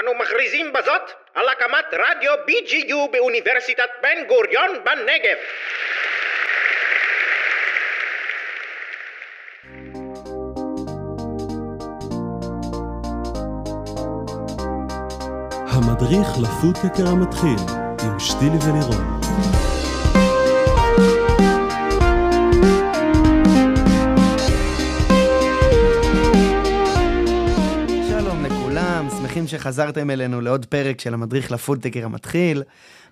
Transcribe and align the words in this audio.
אנו 0.00 0.14
מכריזים 0.14 0.72
בזאת 0.72 1.12
על 1.34 1.48
הקמת 1.48 1.84
רדיו 1.92 2.34
BGU 2.34 3.10
באוניברסיטת 3.12 3.88
בן 4.02 4.24
גוריון 4.26 4.84
בנגב. 4.84 5.36
המדריך 15.66 16.28
לפודקקר 16.42 17.06
המתחיל 17.06 17.56
עם 18.02 18.18
שתילי 18.18 18.58
ולירון. 18.66 19.55
שמחים 29.46 29.60
שחזרתם 29.60 30.10
אלינו 30.10 30.40
לעוד 30.40 30.66
פרק 30.66 31.00
של 31.00 31.14
המדריך 31.14 31.52
לפודטקר 31.52 32.04
המתחיל. 32.04 32.62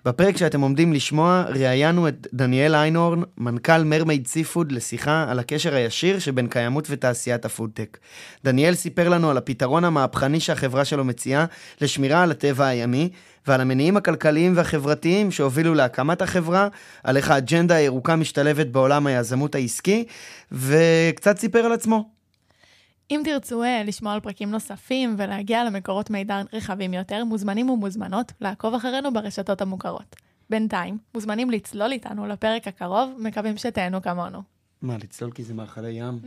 בפרק 0.05 0.37
שאתם 0.37 0.61
עומדים 0.61 0.93
לשמוע, 0.93 1.43
ראיינו 1.49 2.07
את 2.07 2.27
דניאל 2.33 2.75
איינהורן, 2.75 3.21
מנכ"ל 3.37 3.83
מרמייד 3.83 4.27
סיפוד, 4.27 4.71
לשיחה 4.71 5.25
על 5.29 5.39
הקשר 5.39 5.75
הישיר 5.75 6.19
שבין 6.19 6.47
קיימות 6.47 6.87
ותעשיית 6.89 7.45
הפודטק. 7.45 7.97
דניאל 8.43 8.73
סיפר 8.73 9.09
לנו 9.09 9.29
על 9.29 9.37
הפתרון 9.37 9.83
המהפכני 9.83 10.39
שהחברה 10.39 10.85
שלו 10.85 11.05
מציעה 11.05 11.45
לשמירה 11.81 12.23
על 12.23 12.31
הטבע 12.31 12.65
הימי, 12.65 13.09
ועל 13.47 13.61
המניעים 13.61 13.97
הכלכליים 13.97 14.53
והחברתיים 14.55 15.31
שהובילו 15.31 15.73
להקמת 15.73 16.21
החברה, 16.21 16.67
על 17.03 17.17
איך 17.17 17.31
האג'נדה 17.31 17.75
הירוקה 17.75 18.15
משתלבת 18.15 18.67
בעולם 18.67 19.07
היזמות 19.07 19.55
העסקי, 19.55 20.05
וקצת 20.51 21.37
סיפר 21.37 21.59
על 21.59 21.71
עצמו. 21.71 22.14
אם 23.11 23.21
תרצו 23.23 23.63
אה, 23.63 23.83
לשמוע 23.85 24.13
על 24.13 24.19
פרקים 24.19 24.51
נוספים 24.51 25.15
ולהגיע 25.17 25.63
למקורות 25.63 26.09
מידע 26.09 26.41
רחבים 26.53 26.93
יותר, 26.93 27.23
מוזמנים 27.23 27.69
ומוזמנות 27.69 28.31
לעקוב 28.41 28.73
אחרינו 28.73 29.13
ברשתות 29.13 29.61
המוכרות. 29.61 30.15
בינתיים, 30.49 30.97
מוזמנים 31.13 31.51
לצלול 31.51 31.91
איתנו 31.91 32.27
לפרק 32.27 32.67
הקרוב, 32.67 33.09
מקווים 33.19 33.57
שתהנו 33.57 34.01
כמונו. 34.01 34.41
מה, 34.81 34.97
לצלול 34.97 35.31
כי 35.31 35.43
זה 35.43 35.53
מאכלי 35.53 35.91
ים? 35.91 36.19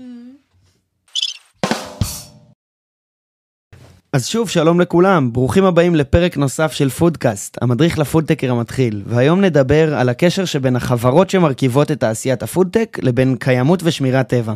אז 4.12 4.26
שוב, 4.26 4.48
שלום 4.48 4.80
לכולם, 4.80 5.32
ברוכים 5.32 5.64
הבאים 5.64 5.94
לפרק 5.94 6.36
נוסף 6.36 6.72
של 6.72 6.88
פודקאסט, 6.88 7.58
המדריך 7.62 7.98
לפודטקר 7.98 8.50
המתחיל, 8.50 9.02
והיום 9.06 9.40
נדבר 9.40 9.94
על 9.94 10.08
הקשר 10.08 10.44
שבין 10.44 10.76
החברות 10.76 11.30
שמרכיבות 11.30 11.90
את 11.90 12.00
תעשיית 12.00 12.42
הפודטק 12.42 12.98
לבין 13.02 13.36
קיימות 13.36 13.80
ושמירת 13.82 14.28
טבע. 14.28 14.54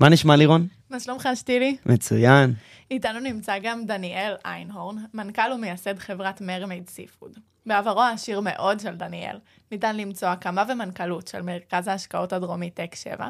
מה 0.00 0.08
נשמע 0.08 0.36
לירון? 0.36 0.66
מה 0.90 1.00
שלומך, 1.00 1.28
שתילי? 1.34 1.76
מצוין. 1.86 2.54
איתנו 2.90 3.20
נמצא 3.20 3.58
גם 3.62 3.86
דניאל 3.86 4.34
איינהורן, 4.44 4.96
מנכ"ל 5.14 5.52
ומייסד 5.54 5.98
חברת 5.98 6.40
Mermade 6.40 6.88
Seafood. 6.88 7.38
בעברו 7.66 8.00
העשיר 8.00 8.40
מאוד 8.40 8.80
של 8.80 8.96
דניאל, 8.96 9.38
ניתן 9.72 9.96
למצוא 9.96 10.28
הקמה 10.28 10.64
ומנכ"לות 10.68 11.28
של 11.28 11.42
מרכז 11.42 11.88
ההשקעות 11.88 12.32
הדרומי 12.32 12.70
Tech 12.70 12.94
7, 12.94 13.28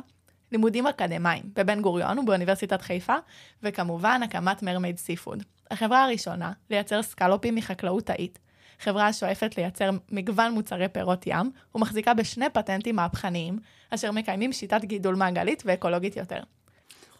לימודים 0.52 0.86
אקדמיים 0.86 1.42
בבן 1.56 1.80
גוריון 1.80 2.18
ובאוניברסיטת 2.18 2.82
חיפה, 2.82 3.16
וכמובן 3.62 4.20
הקמת 4.24 4.62
Mermade 4.62 4.98
Seafood. 4.98 5.42
החברה 5.70 6.04
הראשונה 6.04 6.52
לייצר 6.70 7.02
סקלופים 7.02 7.54
מחקלאות 7.54 8.06
תאית, 8.06 8.38
חברה 8.78 9.06
השואפת 9.06 9.56
לייצר 9.56 9.90
מגוון 10.10 10.52
מוצרי 10.52 10.88
פירות 10.88 11.26
ים, 11.26 11.50
ומחזיקה 11.74 12.14
בשני 12.14 12.50
פטנטים 12.52 12.96
מהפכניים, 12.96 13.58
אשר 13.90 14.12
מקיימים 14.12 14.52
שיטת 14.52 14.84
גידול 14.84 15.14
מעגלית 15.14 15.62
ואקולוגית 15.66 16.16
יותר. 16.16 16.40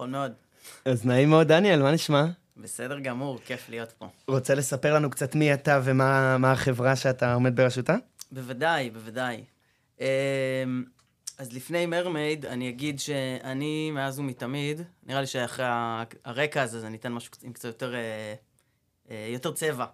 נכון 0.00 0.10
מאוד. 0.10 0.32
אז 0.84 1.06
נעים 1.06 1.30
מאוד, 1.30 1.48
דניאל, 1.48 1.82
מה 1.82 1.92
נשמע? 1.92 2.26
בסדר 2.56 2.98
גמור, 2.98 3.38
כיף 3.44 3.68
להיות 3.68 3.92
פה. 3.92 4.08
רוצה 4.28 4.54
לספר 4.54 4.94
לנו 4.94 5.10
קצת 5.10 5.34
מי 5.34 5.54
אתה 5.54 5.80
ומה 5.84 6.38
מה 6.38 6.52
החברה 6.52 6.96
שאתה 6.96 7.34
עומד 7.34 7.56
בראשותה? 7.56 7.96
בוודאי, 8.32 8.90
בוודאי. 8.90 9.44
אמ, 10.00 10.04
אז 11.38 11.52
לפני 11.52 11.86
מרמייד, 11.86 12.46
אני 12.46 12.68
אגיד 12.68 13.00
שאני 13.00 13.90
מאז 13.90 14.18
ומתמיד, 14.18 14.82
נראה 15.06 15.20
לי 15.20 15.26
שאחרי 15.26 15.66
הרקע 16.24 16.62
הזה, 16.62 16.78
אז 16.78 16.84
אני 16.84 16.96
אתן 16.96 17.12
משהו 17.12 17.32
עם 17.42 17.52
קצת 17.52 17.64
יותר, 17.64 17.94
אה, 17.94 18.34
אה, 19.10 19.28
יותר 19.32 19.52
צבע. 19.52 19.86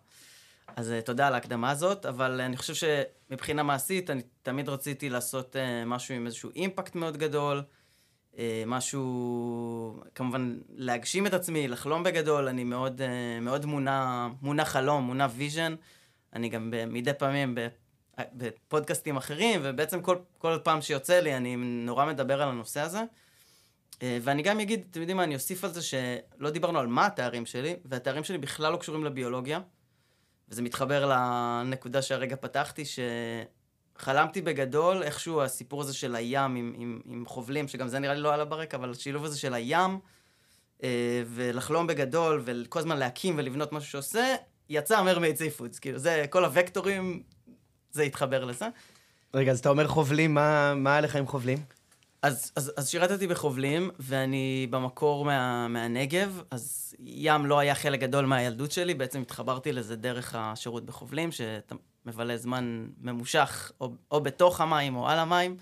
אז 0.76 0.92
אה, 0.92 1.03
תודה 1.03 1.26
על 1.26 1.34
ההקדמה 1.34 1.70
הזאת, 1.70 2.06
אבל 2.06 2.41
אני 2.41 2.56
חושב 2.56 2.75
שמבחינה 2.75 3.62
מעשית, 3.62 4.10
אני 4.10 4.22
תמיד 4.42 4.69
רציתי 4.69 5.10
לעשות 5.10 5.56
משהו 5.86 6.14
עם 6.14 6.26
איזשהו 6.26 6.50
אימפקט 6.56 6.94
מאוד 6.94 7.16
גדול, 7.16 7.62
משהו, 8.66 10.02
כמובן, 10.14 10.58
להגשים 10.74 11.26
את 11.26 11.34
עצמי, 11.34 11.69
לחלום 11.69 12.02
בגדול, 12.02 12.48
אני 12.48 12.64
מאוד, 12.64 13.02
אה, 13.02 13.41
מאוד 13.41 13.66
מונע, 13.66 14.28
מונע 14.42 14.64
חלום, 14.64 15.04
מונע 15.04 15.26
vision. 15.36 15.74
אני 16.32 16.48
גם 16.48 16.72
מדי 16.86 17.12
פעמים 17.12 17.54
ב- 17.54 17.69
בפודקאסטים 18.32 19.16
אחרים, 19.16 19.60
ובעצם 19.64 20.02
כל, 20.02 20.16
כל 20.38 20.58
פעם 20.62 20.82
שיוצא 20.82 21.20
לי, 21.20 21.36
אני 21.36 21.56
נורא 21.56 22.06
מדבר 22.06 22.42
על 22.42 22.48
הנושא 22.48 22.80
הזה. 22.80 23.02
אה, 24.02 24.19
ואני 24.22 24.42
גם 24.42 24.60
אגיד, 24.60 24.84
אתם 24.91 25.00
יודעים 25.00 25.16
מה, 25.16 25.24
אני 25.24 25.34
אוסיף 25.34 25.64
על 25.64 25.72
זה 25.72 25.82
שלא 25.82 26.50
דיברנו 26.50 26.78
על 26.78 26.86
מה 26.86 27.06
התארים 27.06 27.47
שלי, 27.47 27.76
והתארים 27.84 28.24
שלי 28.24 28.38
בכלל 28.38 28.72
לא 28.72 28.76
קשורים 28.76 29.04
לביולוגיה. 29.04 29.60
וזה 30.48 30.62
מתחבר 30.62 31.06
לנקודה 31.06 32.03
שהרגע 32.03 32.36
פתחתי, 32.36 32.82
שחלמתי 34.00 34.42
בגדול, 34.42 35.02
איכשהו 35.02 35.42
הסיפור 35.42 35.80
הזה 35.80 35.94
של 35.94 36.14
הים 36.14 36.56
עם, 36.56 36.74
עם, 36.78 37.00
עם 37.06 37.26
חובלים, 37.26 37.68
שגם 37.68 37.88
זה 37.88 37.98
נראה 37.98 38.14
לי 38.14 38.20
לא 38.20 38.34
עלה 38.34 38.44
ברקע, 38.44 38.76
אבל 38.76 38.90
השילוב 38.90 39.24
הזה 39.24 39.38
של 39.38 39.54
הים, 39.54 39.98
אה, 40.82 41.22
ולחלום 41.26 41.86
בגדול, 41.86 42.42
וכל 42.44 42.78
הזמן 42.78 42.96
להקים 42.96 43.34
ולבנות 43.38 43.72
משהו 43.72 43.90
שעושה, 43.90 44.34
יצא 44.68 45.02
מרמייד 45.02 45.36
סיפודס. 45.36 45.78
כאילו, 45.78 45.98
זה, 45.98 46.24
כל 46.30 46.44
הוקטורים, 46.44 47.22
זה 47.90 48.02
התחבר 48.02 48.44
לזה. 48.44 48.66
רגע, 49.34 49.52
אז 49.52 49.58
אתה 49.58 49.68
אומר 49.68 49.88
חובלים, 49.88 50.34
מה, 50.34 50.74
מה 50.74 51.00
לך 51.00 51.16
עם 51.16 51.26
חובלים? 51.26 51.58
אז, 52.22 52.52
אז, 52.56 52.72
אז 52.76 52.88
שירתתי 52.88 53.26
בחובלים, 53.26 53.90
ואני 53.98 54.66
במקור 54.70 55.24
מה, 55.24 55.68
מהנגב, 55.68 56.42
אז 56.50 56.94
ים 56.98 57.46
לא 57.46 57.58
היה 57.58 57.74
חלק 57.74 58.00
גדול 58.00 58.26
מהילדות 58.26 58.72
שלי, 58.72 58.94
בעצם 58.94 59.20
התחברתי 59.20 59.72
לזה 59.72 59.96
דרך 59.96 60.34
השירות 60.38 60.86
בחובלים, 60.86 61.32
שאתה 61.32 61.74
מבלה 62.06 62.36
זמן 62.36 62.86
ממושך, 63.00 63.72
או, 63.80 63.92
או 64.10 64.20
בתוך 64.20 64.60
המים 64.60 64.96
או 64.96 65.08
על 65.08 65.18
המים, 65.18 65.56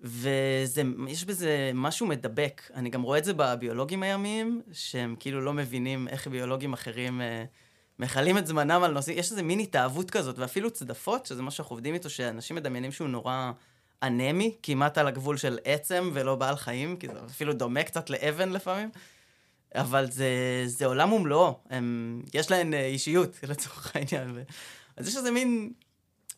ויש 0.00 1.24
בזה 1.24 1.70
משהו 1.74 2.06
מדבק. 2.06 2.62
אני 2.74 2.90
גם 2.90 3.02
רואה 3.02 3.18
את 3.18 3.24
זה 3.24 3.32
בביולוגים 3.36 4.02
הימיים, 4.02 4.62
שהם 4.72 5.16
כאילו 5.20 5.40
לא 5.40 5.52
מבינים 5.52 6.08
איך 6.08 6.26
ביולוגים 6.26 6.72
אחרים 6.72 7.20
אה, 7.20 7.44
מכלים 7.98 8.38
את 8.38 8.46
זמנם 8.46 8.82
על 8.82 8.92
נושאים, 8.92 9.18
יש 9.18 9.30
איזה 9.30 9.42
מין 9.42 9.58
התאהבות 9.58 10.10
כזאת, 10.10 10.38
ואפילו 10.38 10.70
צדפות, 10.70 11.26
שזה 11.26 11.42
מה 11.42 11.50
שאנחנו 11.50 11.74
עובדים 11.74 11.94
איתו, 11.94 12.10
שאנשים 12.10 12.56
מדמיינים 12.56 12.92
שהוא 12.92 13.08
נורא... 13.08 13.52
אנמי, 14.02 14.56
כמעט 14.62 14.98
על 14.98 15.06
הגבול 15.06 15.36
של 15.36 15.58
עצם 15.64 16.10
ולא 16.12 16.34
בעל 16.34 16.56
חיים, 16.56 16.96
כי 16.96 17.08
זה 17.08 17.14
אפילו 17.26 17.52
דומה 17.52 17.82
קצת 17.82 18.10
לאבן 18.10 18.52
לפעמים, 18.52 18.90
אבל 19.74 20.10
זה, 20.10 20.28
זה 20.66 20.86
עולם 20.86 21.12
ומלואו, 21.12 21.58
הם, 21.70 22.22
יש 22.34 22.50
להן 22.50 22.74
אה, 22.74 22.86
אישיות 22.86 23.38
לצורך 23.48 23.96
העניין. 23.96 24.44
אז 24.96 25.08
יש 25.08 25.16
איזה 25.16 25.30
מין, 25.30 25.72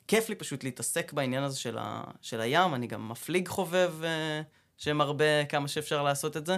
כיף 0.08 0.28
לי 0.28 0.34
פשוט 0.34 0.64
להתעסק 0.64 1.12
בעניין 1.12 1.42
הזה 1.42 1.58
של, 1.58 1.78
ה, 1.78 2.04
של 2.22 2.40
הים, 2.40 2.74
אני 2.74 2.86
גם 2.86 3.08
מפליג 3.08 3.48
חובב 3.48 3.92
אה, 4.04 4.42
שמרבה 4.76 5.44
כמה 5.48 5.68
שאפשר 5.68 6.02
לעשות 6.02 6.36
את 6.36 6.46
זה, 6.46 6.56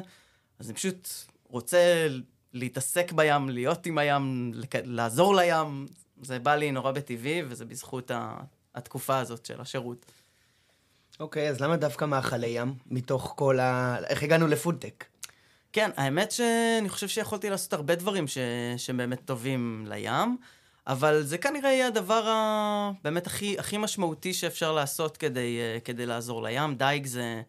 אז 0.58 0.66
אני 0.66 0.74
פשוט 0.74 1.08
רוצה 1.48 2.08
להתעסק 2.52 3.12
בים, 3.12 3.48
להיות 3.48 3.86
עם 3.86 3.98
הים, 3.98 4.50
לק... 4.54 4.74
לעזור 4.84 5.36
לים, 5.36 5.86
זה 6.22 6.38
בא 6.38 6.54
לי 6.54 6.72
נורא 6.72 6.92
בטבעי, 6.92 7.42
וזה 7.48 7.64
בזכות 7.64 8.10
ה... 8.10 8.36
התקופה 8.74 9.18
הזאת 9.18 9.46
של 9.46 9.60
השירות. 9.60 10.06
אוקיי, 11.20 11.48
אז 11.48 11.60
למה 11.60 11.76
דווקא 11.76 12.04
מאכלי 12.04 12.46
ים? 12.46 12.74
מתוך 12.86 13.32
כל 13.36 13.60
ה... 13.60 13.96
איך 14.06 14.22
הגענו 14.22 14.46
לפודטק? 14.46 15.04
כן, 15.72 15.90
האמת 15.96 16.30
שאני 16.30 16.88
חושב 16.88 17.08
שיכולתי 17.08 17.50
לעשות 17.50 17.72
הרבה 17.72 17.94
דברים 17.94 18.28
ש... 18.28 18.38
שבאמת 18.76 19.24
טובים 19.24 19.86
לים, 19.88 20.36
אבל 20.88 21.22
זה 21.22 21.38
כנראה 21.38 21.70
יהיה 21.70 21.86
הדבר 21.86 22.28
ה... 22.28 22.90
באמת 23.04 23.26
הכי, 23.26 23.58
הכי 23.58 23.78
משמעותי 23.78 24.34
שאפשר 24.34 24.72
לעשות 24.72 25.16
כדי, 25.16 25.58
אה, 25.58 25.80
כדי 25.80 26.06
לעזור 26.06 26.42
לים. 26.42 26.74
דייג 26.74 27.06
זה, 27.06 27.42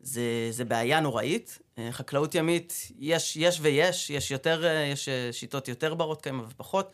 זה, 0.00 0.22
זה 0.50 0.64
בעיה 0.64 1.00
נוראית. 1.00 1.58
אה, 1.78 1.88
חקלאות 1.92 2.34
ימית, 2.34 2.92
יש, 2.98 3.36
יש 3.36 3.58
ויש, 3.62 4.10
יש 4.10 4.30
יותר, 4.30 4.64
אה, 4.66 4.70
יש 4.92 5.08
שיטות 5.32 5.68
יותר 5.68 5.94
ברות 5.94 6.22
קיימא 6.22 6.42
ופחות. 6.48 6.92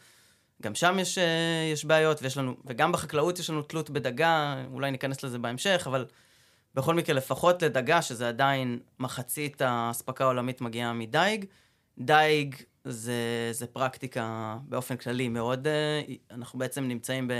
גם 0.62 0.74
שם 0.74 0.98
יש, 0.98 1.18
יש 1.72 1.84
בעיות, 1.84 2.22
ויש 2.22 2.36
לנו, 2.36 2.56
וגם 2.64 2.92
בחקלאות 2.92 3.38
יש 3.38 3.50
לנו 3.50 3.62
תלות 3.62 3.90
בדגה, 3.90 4.62
אולי 4.72 4.90
ניכנס 4.90 5.22
לזה 5.22 5.38
בהמשך, 5.38 5.82
אבל 5.86 6.06
בכל 6.74 6.94
מקרה, 6.94 7.14
לפחות 7.14 7.62
לדגה, 7.62 8.02
שזה 8.02 8.28
עדיין 8.28 8.78
מחצית 8.98 9.62
האספקה 9.62 10.24
העולמית 10.24 10.60
מגיעה 10.60 10.92
מדייג. 10.92 11.44
דייג 11.98 12.56
זה, 12.84 13.48
זה 13.52 13.66
פרקטיקה 13.66 14.56
באופן 14.62 14.96
כללי 14.96 15.28
מאוד, 15.28 15.66
אנחנו 16.30 16.58
בעצם 16.58 16.84
נמצאים 16.84 17.30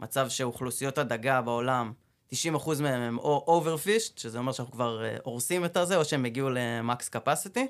במצב 0.00 0.28
שאוכלוסיות 0.28 0.98
הדגה 0.98 1.40
בעולם, 1.42 1.92
90% 2.32 2.34
מהם 2.80 3.00
הם 3.00 3.18
או 3.18 3.62
overfished, 3.62 4.20
שזה 4.20 4.38
אומר 4.38 4.52
שאנחנו 4.52 4.72
כבר 4.72 5.04
הורסים 5.22 5.64
את 5.64 5.76
הזה, 5.76 5.96
או 5.96 6.04
שהם 6.04 6.24
הגיעו 6.24 6.50
למקס 6.50 7.10
capacity, 7.16 7.60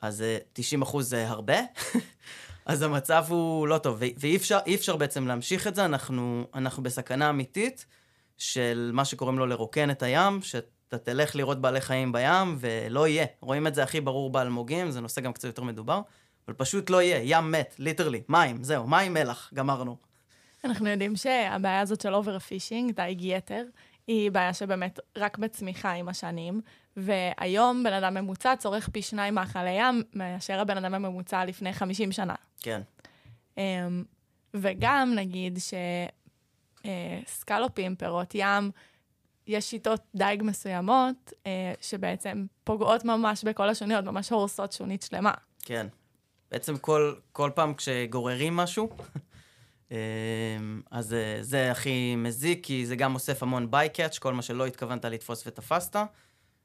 אז 0.00 0.24
90% 0.82 1.00
זה 1.00 1.28
הרבה. 1.28 1.58
אז 2.66 2.82
המצב 2.82 3.24
הוא 3.28 3.68
לא 3.68 3.78
טוב, 3.78 4.02
ואי 4.18 4.36
אפשר, 4.36 4.58
אפשר 4.74 4.96
בעצם 4.96 5.26
להמשיך 5.26 5.66
את 5.66 5.74
זה, 5.74 5.84
אנחנו, 5.84 6.46
אנחנו 6.54 6.82
בסכנה 6.82 7.30
אמיתית 7.30 7.86
של 8.38 8.90
מה 8.94 9.04
שקוראים 9.04 9.38
לו 9.38 9.46
לרוקן 9.46 9.90
את 9.90 10.02
הים, 10.02 10.42
שאתה 10.88 10.98
תלך 10.98 11.36
לראות 11.36 11.60
בעלי 11.60 11.80
חיים 11.80 12.12
בים, 12.12 12.56
ולא 12.58 13.08
יהיה. 13.08 13.26
רואים 13.40 13.66
את 13.66 13.74
זה 13.74 13.82
הכי 13.82 14.00
ברור 14.00 14.30
באלמוגים, 14.30 14.90
זה 14.90 15.00
נושא 15.00 15.20
גם 15.20 15.32
קצת 15.32 15.44
יותר 15.44 15.62
מדובר, 15.62 16.00
אבל 16.48 16.56
פשוט 16.56 16.90
לא 16.90 17.02
יהיה, 17.02 17.20
ים 17.24 17.50
מת, 17.50 17.74
literally, 17.78 18.22
מים, 18.28 18.64
זהו, 18.64 18.86
מים 18.86 19.14
מלח, 19.14 19.50
גמרנו. 19.54 19.96
אנחנו 20.64 20.88
יודעים 20.88 21.16
שהבעיה 21.16 21.80
הזאת 21.80 22.00
של 22.00 22.14
overfishing, 22.14 22.92
דייג 22.92 23.22
יתר, 23.22 23.64
היא 24.06 24.30
בעיה 24.30 24.54
שבאמת 24.54 25.00
רק 25.16 25.38
בצמיחה 25.38 25.92
עם 25.92 26.08
השנים, 26.08 26.60
והיום 26.96 27.82
בן 27.84 27.92
אדם 27.92 28.14
ממוצע 28.14 28.56
צורך 28.56 28.88
פי 28.88 29.02
שניים 29.02 29.34
מאכלי 29.34 29.70
ים 29.70 30.02
מאשר 30.14 30.60
הבן 30.60 30.76
אדם 30.76 30.94
הממוצע 30.94 31.44
לפני 31.44 31.72
50 31.72 32.12
שנה. 32.12 32.34
כן. 32.62 32.80
אמ, 33.58 34.04
וגם 34.54 35.12
נגיד 35.14 35.58
שסקלופים, 37.26 37.96
פירות 37.96 38.34
ים, 38.34 38.70
יש 39.48 39.70
שיטות 39.70 40.00
דייג 40.14 40.42
מסוימות 40.42 41.32
אה, 41.46 41.72
שבעצם 41.80 42.46
פוגעות 42.64 43.04
ממש 43.04 43.44
בכל 43.44 43.68
השוניות, 43.68 44.04
ממש 44.04 44.32
הורסות 44.32 44.72
שונית 44.72 45.02
שלמה. 45.02 45.32
כן. 45.62 45.86
בעצם 46.50 46.76
כל, 46.76 47.14
כל 47.32 47.50
פעם 47.54 47.74
כשגוררים 47.74 48.56
משהו, 48.56 48.88
אמ, 49.90 49.96
אז 50.90 51.14
אה, 51.14 51.38
זה 51.40 51.70
הכי 51.70 52.16
מזיק, 52.16 52.66
כי 52.66 52.86
זה 52.86 52.96
גם 52.96 53.14
אוסף 53.14 53.42
המון 53.42 53.70
bycatch, 53.70 54.18
כל 54.18 54.34
מה 54.34 54.42
שלא 54.42 54.66
התכוונת 54.66 55.04
לתפוס 55.04 55.46
ותפסת. 55.46 55.96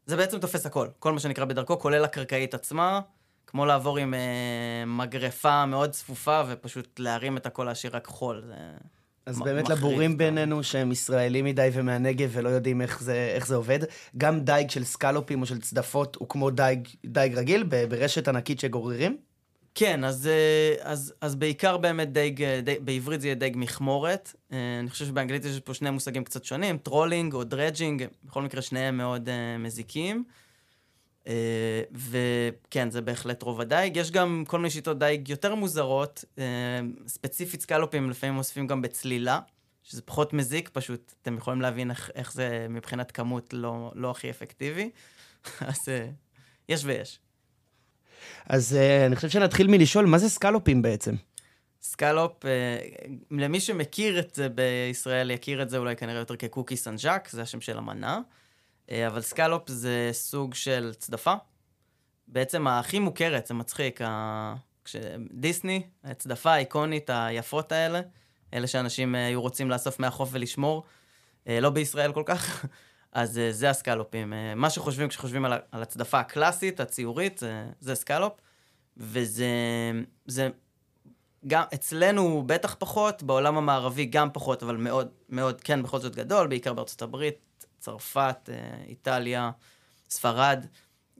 זה 0.05 0.17
בעצם 0.17 0.39
תופס 0.39 0.65
הכל, 0.65 0.87
כל 0.99 1.13
מה 1.13 1.19
שנקרא 1.19 1.45
בדרכו, 1.45 1.79
כולל 1.79 2.03
הקרקעית 2.03 2.53
עצמה, 2.53 3.01
כמו 3.47 3.65
לעבור 3.65 3.97
עם 3.97 4.13
אה, 4.13 4.83
מגרפה 4.87 5.65
מאוד 5.65 5.89
צפופה 5.89 6.41
ופשוט 6.47 6.99
להרים 6.99 7.37
את 7.37 7.45
הכל, 7.45 7.63
להשאיר 7.63 7.95
רק 7.95 8.07
חול. 8.07 8.43
זה... 8.45 8.55
אז 9.25 9.39
באמת 9.39 9.69
לבורים 9.69 10.11
גם. 10.11 10.17
בינינו 10.17 10.63
שהם 10.63 10.91
ישראלים 10.91 11.45
מדי 11.45 11.69
ומהנגב 11.73 12.29
ולא 12.33 12.49
יודעים 12.49 12.81
איך 12.81 13.03
זה, 13.03 13.31
איך 13.35 13.47
זה 13.47 13.55
עובד. 13.55 13.79
גם 14.17 14.39
דייג 14.39 14.69
של 14.69 14.83
סקלופים 14.83 15.41
או 15.41 15.45
של 15.45 15.61
צדפות 15.61 16.15
הוא 16.15 16.29
כמו 16.29 16.49
דייג, 16.49 16.87
דייג 17.05 17.35
רגיל 17.35 17.63
ברשת 17.63 18.27
ענקית 18.27 18.59
שגוררים. 18.59 19.17
כן, 19.75 20.03
אז, 20.03 20.27
אה, 20.27 20.75
אז, 20.91 21.13
אז 21.21 21.35
בעיקר 21.35 21.77
באמת 21.77 22.13
דייג, 22.13 22.43
אה, 22.43 22.61
דייג, 22.63 22.79
בעברית 22.81 23.21
זה 23.21 23.27
יהיה 23.27 23.35
דייג 23.35 23.53
מכמורת. 23.57 24.33
אה, 24.51 24.57
אני 24.79 24.89
חושב 24.89 25.05
שבאנגלית 25.05 25.45
יש 25.45 25.59
פה 25.59 25.73
שני 25.73 25.89
מושגים 25.89 26.23
קצת 26.23 26.45
שונים, 26.45 26.77
trawling 26.77 27.33
או 27.33 27.43
dredging, 27.43 28.03
בכל 28.23 28.41
מקרה 28.41 28.61
שניהם 28.61 28.97
מאוד 28.97 29.29
מזיקים. 29.59 30.23
אה, 31.23 31.27
וכן, 31.91 32.91
זה 32.91 33.01
בהחלט 33.01 33.43
רוב 33.43 33.61
הדייג. 33.61 33.97
יש 33.97 34.11
גם 34.11 34.43
כל 34.47 34.57
מיני 34.57 34.69
שיטות 34.69 34.99
דייג 34.99 35.29
יותר 35.29 35.55
מוזרות, 35.55 36.25
אה, 36.35 36.39
ספציפית 37.07 37.61
סקלופים 37.61 38.09
לפעמים 38.09 38.37
אוספים 38.37 38.67
גם 38.67 38.81
בצלילה, 38.81 39.39
שזה 39.83 40.01
פחות 40.01 40.33
מזיק, 40.33 40.69
פשוט 40.73 41.13
אתם 41.21 41.37
יכולים 41.37 41.61
להבין 41.61 41.91
איך, 41.91 42.11
איך 42.15 42.33
זה 42.33 42.67
מבחינת 42.69 43.11
כמות 43.11 43.53
לא, 43.53 43.91
לא 43.95 44.11
הכי 44.11 44.29
אפקטיבי. 44.29 44.89
אז 45.61 45.77
אה, 45.77 45.89
יש 46.69 46.81
ויש. 46.85 47.19
אז 48.45 48.77
אני 49.05 49.15
חושב 49.15 49.29
שנתחיל 49.29 49.67
מלשאול, 49.67 50.05
מה 50.05 50.17
זה 50.17 50.29
סקלופים 50.29 50.81
בעצם? 50.81 51.15
סקלופ, 51.83 52.45
אה, 52.45 52.77
למי 53.31 53.59
שמכיר 53.59 54.19
את 54.19 54.35
זה 54.35 54.47
בישראל, 54.49 55.31
יכיר 55.31 55.61
את 55.61 55.69
זה 55.69 55.77
אולי 55.77 55.95
כנראה 55.95 56.19
יותר 56.19 56.35
כ 56.35 56.43
coquilles 56.43 56.77
Saint-Jacques, 56.77 57.29
זה 57.29 57.41
השם 57.41 57.61
של 57.61 57.77
המנה. 57.77 58.19
אה, 58.91 59.07
אבל 59.07 59.21
סקלופ 59.21 59.69
זה 59.69 60.09
סוג 60.11 60.53
של 60.53 60.93
צדפה. 60.97 61.33
בעצם 62.27 62.67
הכי 62.67 62.99
מוכרת, 62.99 63.47
זה 63.47 63.53
מצחיק, 63.53 64.01
ה... 64.01 64.55
כש... 64.85 64.95
דיסני, 65.31 65.83
הצדפה 66.03 66.51
האיקונית 66.51 67.09
היפות 67.13 67.71
האלה, 67.71 68.01
אלה 68.53 68.67
שאנשים 68.67 69.15
אה, 69.15 69.25
היו 69.25 69.41
רוצים 69.41 69.69
לאסוף 69.69 69.99
מהחוף 69.99 70.29
ולשמור, 70.31 70.83
אה, 71.47 71.59
לא 71.59 71.69
בישראל 71.69 72.13
כל 72.13 72.23
כך, 72.25 72.65
אז 73.11 73.41
זה 73.51 73.69
הסקלופים. 73.69 74.33
מה 74.55 74.69
שחושבים 74.69 75.07
כשחושבים 75.07 75.45
על, 75.45 75.53
על 75.71 75.81
הצדפה 75.81 76.19
הקלאסית, 76.19 76.79
הציורית, 76.79 77.43
זה 77.79 77.95
סקלופ, 77.95 78.33
וזה 78.97 79.45
זה 80.25 80.49
גם 81.47 81.63
אצלנו 81.73 82.43
בטח 82.45 82.75
פחות, 82.79 83.23
בעולם 83.23 83.57
המערבי 83.57 84.05
גם 84.05 84.29
פחות, 84.33 84.63
אבל 84.63 84.77
מאוד, 84.77 85.07
מאוד, 85.29 85.61
כן, 85.61 85.83
בכל 85.83 85.99
זאת 85.99 86.15
גדול, 86.15 86.47
בעיקר 86.47 86.73
בארצות 86.73 87.01
הברית, 87.01 87.35
צרפת, 87.83 88.49
אה, 88.49 88.83
איטליה, 88.87 89.51
ספרד, 90.09 90.65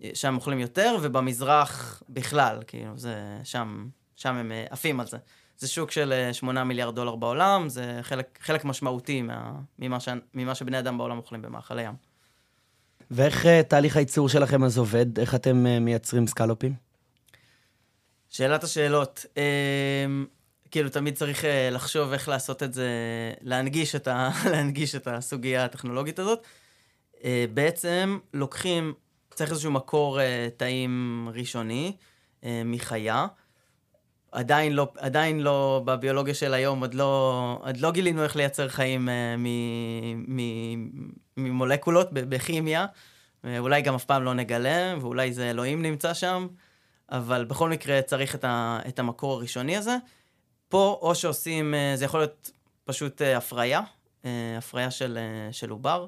אה, 0.04 0.10
שם 0.14 0.36
אוכלים 0.36 0.60
יותר, 0.60 0.98
ובמזרח 1.02 2.04
בכלל, 2.10 2.60
כאילו, 2.68 2.98
זה, 2.98 3.40
שם, 3.44 3.88
שם 4.16 4.36
הם 4.36 4.52
אה, 4.52 4.66
עפים 4.70 5.00
על 5.00 5.08
זה. 5.08 5.18
זה 5.58 5.68
שוק 5.68 5.92
של 5.92 6.14
אה, 6.14 6.34
8 6.34 6.64
מיליארד 6.64 6.96
דולר 6.96 7.16
בעולם, 7.16 7.70
זה 7.70 8.00
חלק, 8.02 8.40
חלק 8.42 8.66
משמעותי 8.66 9.22
מה, 9.22 9.52
ממה, 9.80 10.00
ש, 10.00 10.10
ממה 10.34 10.56
שבני 10.56 10.80
אדם 10.80 10.98
בעולם 10.98 11.18
אוכלים 11.18 11.42
במאכלי 11.42 11.84
ים. 11.84 11.94
ואיך 13.12 13.46
תהליך 13.46 13.98
הייצור 13.98 14.30
שלכם 14.30 14.64
אז 14.64 14.78
עובד? 14.78 15.20
איך 15.20 15.36
אתם 15.36 15.66
מייצרים 15.82 16.28
סקלופים? 16.28 16.74
שאלת 18.30 18.64
השאלות. 18.64 19.26
כאילו, 20.74 20.90
תמיד 20.90 21.16
צריך 21.16 21.46
אה, 21.46 21.70
לחשוב 21.72 22.14
איך 22.14 22.30
לעשות 22.30 22.64
את 22.64 22.74
זה, 22.74 22.90
להנגיש 23.42 23.96
את, 23.96 24.08
ה, 24.08 24.30
להנגיש 24.52 24.96
את 24.96 25.08
הסוגיה 25.08 25.66
הטכנולוגית 25.66 26.20
הזאת. 26.20 26.44
אה, 27.24 27.46
בעצם 27.54 28.20
לוקחים, 28.34 28.94
צריך 29.34 29.52
איזשהו 29.52 29.72
מקור 29.72 30.22
אה, 30.22 30.48
טעים 30.58 31.30
ראשוני 31.34 31.96
מחיה. 32.66 33.26
עדיין 34.32 34.74
לא, 34.74 34.88
עדיין 34.98 35.40
לא, 35.40 35.82
בביולוגיה 35.86 36.34
של 36.34 36.54
היום, 36.54 36.80
עוד 36.80 36.94
לא, 36.94 37.60
עוד 37.64 37.78
לא 37.78 37.92
גילינו 37.92 38.24
איך 38.24 38.36
לייצר 38.36 38.68
חיים 38.70 39.10
מ, 39.38 39.44
מ, 40.28 40.40
ממולקולות 41.38 42.10
בכימיה. 42.14 42.86
אולי 43.60 43.82
גם 43.82 43.96
אף 43.96 44.06
פעם 44.06 44.24
לא 44.24 44.34
נגלה, 44.34 44.96
ואולי 45.02 45.34
זה 45.34 45.50
אלוהים 45.50 45.82
נמצא 45.82 46.14
שם. 46.14 46.48
אבל 47.12 47.46
בכל 47.46 47.70
מקרה 47.70 48.02
צריך 48.02 48.36
את, 48.36 48.44
ה, 48.44 48.80
את 48.88 49.00
המקור 49.00 49.34
הראשוני 49.34 49.78
הזה. 49.78 49.98
פה, 50.74 51.00
או 51.02 51.16
שעושים, 51.16 51.74
אה, 51.74 51.92
זה 51.96 52.06
יכול 52.06 52.20
להיות 52.20 52.52
פשוט 52.86 53.22
אה, 53.22 53.38
הפריה, 53.38 53.82
אה, 54.26 54.56
הפריה 54.58 54.92
של, 54.92 55.18
של 55.52 55.70
עובר, 55.70 56.08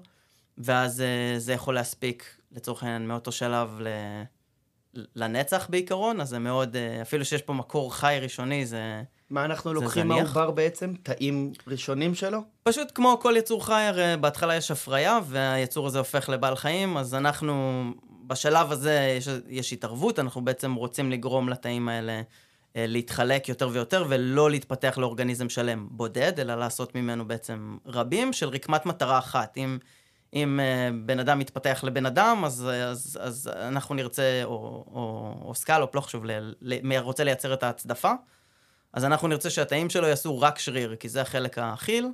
ואז 0.58 1.04
זה 1.38 1.54
יכול 1.54 1.76
להספיק, 1.76 2.38
לצורך 2.52 2.84
העניין, 2.84 3.08
מאותו 3.08 3.32
שלב 3.32 3.80
ל, 3.80 3.88
לנצח 5.16 5.68
בעיקרון, 5.70 6.22
אז 6.22 6.30
זה 6.30 6.40
מאוד, 6.40 6.76
אפילו 7.02 7.26
שיש 7.26 7.42
פה 7.42 7.54
מקור 7.54 7.96
חי 7.96 8.18
ראשוני, 8.22 8.66
זה 8.66 9.04
מה 9.30 9.46
אנחנו 9.46 9.70
זה 9.70 9.74
לוקחים? 9.74 10.08
מהעובר 10.08 10.52
בעצם? 10.52 10.94
תאים 11.04 11.54
ראשונים 11.68 12.16
שלו? 12.16 12.40
פשוט 12.64 12.92
כמו 12.96 13.18
כל 13.22 13.34
יצור 13.38 13.66
חי, 13.66 13.82
הרי 13.82 14.18
בהתחלה 14.22 14.56
יש 14.56 14.72
הפריה, 14.72 15.20
והיצור 15.26 15.88
הזה 15.88 15.98
הופך 15.98 16.30
לבעל 16.30 16.56
חיים, 16.56 16.98
אז 16.98 17.16
אנחנו, 17.16 17.84
בשלב 18.28 18.72
הזה 18.72 19.16
יש, 19.18 19.28
יש 19.48 19.74
התערבות, 19.74 20.20
אנחנו 20.20 20.46
בעצם 20.46 20.74
רוצים 20.74 21.12
לגרום 21.12 21.50
לתאים 21.50 21.90
האלה 21.90 22.22
להתחלק 22.76 23.50
יותר 23.50 23.70
ויותר, 23.72 24.06
ולא 24.10 24.52
להתפתח 24.52 24.98
לאורגניזם 24.98 25.50
שלם 25.50 25.88
בודד, 25.92 26.40
אלא 26.40 26.56
לעשות 26.56 26.96
ממנו 26.96 27.28
בעצם 27.28 27.78
רבים 27.86 28.34
של 28.34 28.50
רקמת 28.50 28.86
מטרה 28.86 29.18
אחת. 29.18 29.58
אם, 29.58 29.78
אם 30.34 30.60
אה, 30.60 30.90
בן 31.06 31.20
אדם 31.20 31.40
מתפתח 31.40 31.84
לבן 31.84 32.06
אדם, 32.06 32.42
אז, 32.46 32.70
אז, 32.70 33.20
אז 33.22 33.52
אנחנו 33.56 33.96
נרצה, 33.96 34.42
או, 34.44 34.50
או, 34.88 35.34
או 35.42 35.56
סקלופ, 35.56 35.96
לא 35.96 36.02
חשוב, 36.02 36.26
ל, 36.26 36.54
ל, 36.62 36.98
רוצה 36.98 37.24
לייצר 37.24 37.54
את 37.54 37.64
ההצדפה, 37.64 38.12
אז 38.94 39.06
אנחנו 39.06 39.28
נרצה 39.28 39.50
שהתאים 39.50 39.90
שלו 39.90 40.08
יעשו 40.08 40.42
רק 40.42 40.60
שריר, 40.60 40.96
כי 40.96 41.10
זה 41.10 41.22
החלק 41.22 41.58
האכיל, 41.58 42.08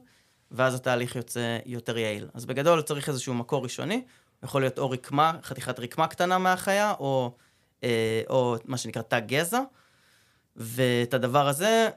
ואז 0.52 0.76
התהליך 0.76 1.16
יוצא 1.16 1.58
יותר 1.66 1.98
יעיל. 1.98 2.28
אז 2.34 2.46
בגדול 2.46 2.82
צריך 2.82 3.10
איזשהו 3.10 3.34
מקור 3.34 3.64
ראשוני, 3.64 4.04
יכול 4.44 4.62
להיות 4.62 4.80
או 4.80 4.90
רקמה, 4.90 5.34
חתיכת 5.44 5.80
רקמה 5.80 6.08
קטנה 6.08 6.38
מהחיה, 6.38 6.94
או, 7.00 7.32
אה, 7.84 8.22
או 8.30 8.56
מה 8.66 8.78
שנקרא 8.78 9.02
תא 9.02 9.20
גזע, 9.20 9.62
ואת 10.56 11.14
הדבר 11.14 11.48
הזה 11.48 11.90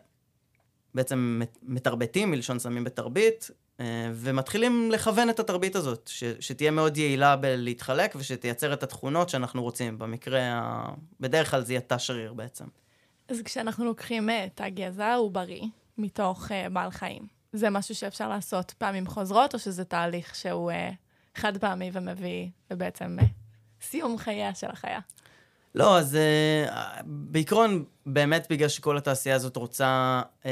בעצם 0.94 1.36
מת- 1.40 1.58
מתרבטים, 1.62 2.30
מלשון 2.30 2.58
שמים 2.58 2.84
בתרבית, 2.84 3.50
אה, 3.80 4.10
ומתחילים 4.14 4.90
לכוון 4.90 5.30
את 5.30 5.38
התרבית 5.40 5.76
הזאת, 5.76 6.10
ש, 6.12 6.24
שתהיה 6.40 6.70
מאוד 6.70 6.96
יעילה 6.96 7.36
בלהתחלק 7.36 8.14
ושתייצר 8.16 8.72
את 8.72 8.82
התכונות 8.82 9.28
שאנחנו 9.28 9.62
רוצים. 9.62 9.98
במקרה, 9.98 10.40
ה... 10.42 10.88
בדרך 11.20 11.50
כלל 11.50 11.64
זה 11.64 11.72
יהיה 11.72 11.80
תא 11.80 11.98
שריר 11.98 12.32
בעצם. 12.32 12.64
אז 13.28 13.42
כשאנחנו 13.44 13.84
לוקחים 13.84 14.30
אה, 14.30 14.46
תא 14.54 14.68
גזע 14.68 15.14
עוברי 15.14 15.62
מתוך 15.98 16.52
אה, 16.52 16.68
בעל 16.70 16.90
חיים, 16.90 17.26
זה 17.52 17.70
משהו 17.70 17.94
שאפשר 17.94 18.28
לעשות 18.28 18.70
פעמים 18.78 19.06
חוזרות, 19.06 19.54
או 19.54 19.58
שזה 19.58 19.84
תהליך 19.84 20.34
שהוא 20.34 20.70
אה, 20.70 20.90
חד 21.34 21.56
פעמי 21.56 21.90
ומביא 21.92 22.48
לבעצם 22.70 23.16
אה, 23.20 23.26
סיום 23.82 24.18
חייה 24.18 24.54
של 24.54 24.70
החיה? 24.70 25.00
לא, 25.74 25.98
אז 25.98 26.18
uh, 26.68 26.70
בעיקרון, 27.04 27.84
באמת 28.06 28.46
בגלל 28.50 28.68
שכל 28.68 28.96
התעשייה 28.96 29.34
הזאת 29.34 29.56
רוצה 29.56 30.22
uh, 30.42 30.46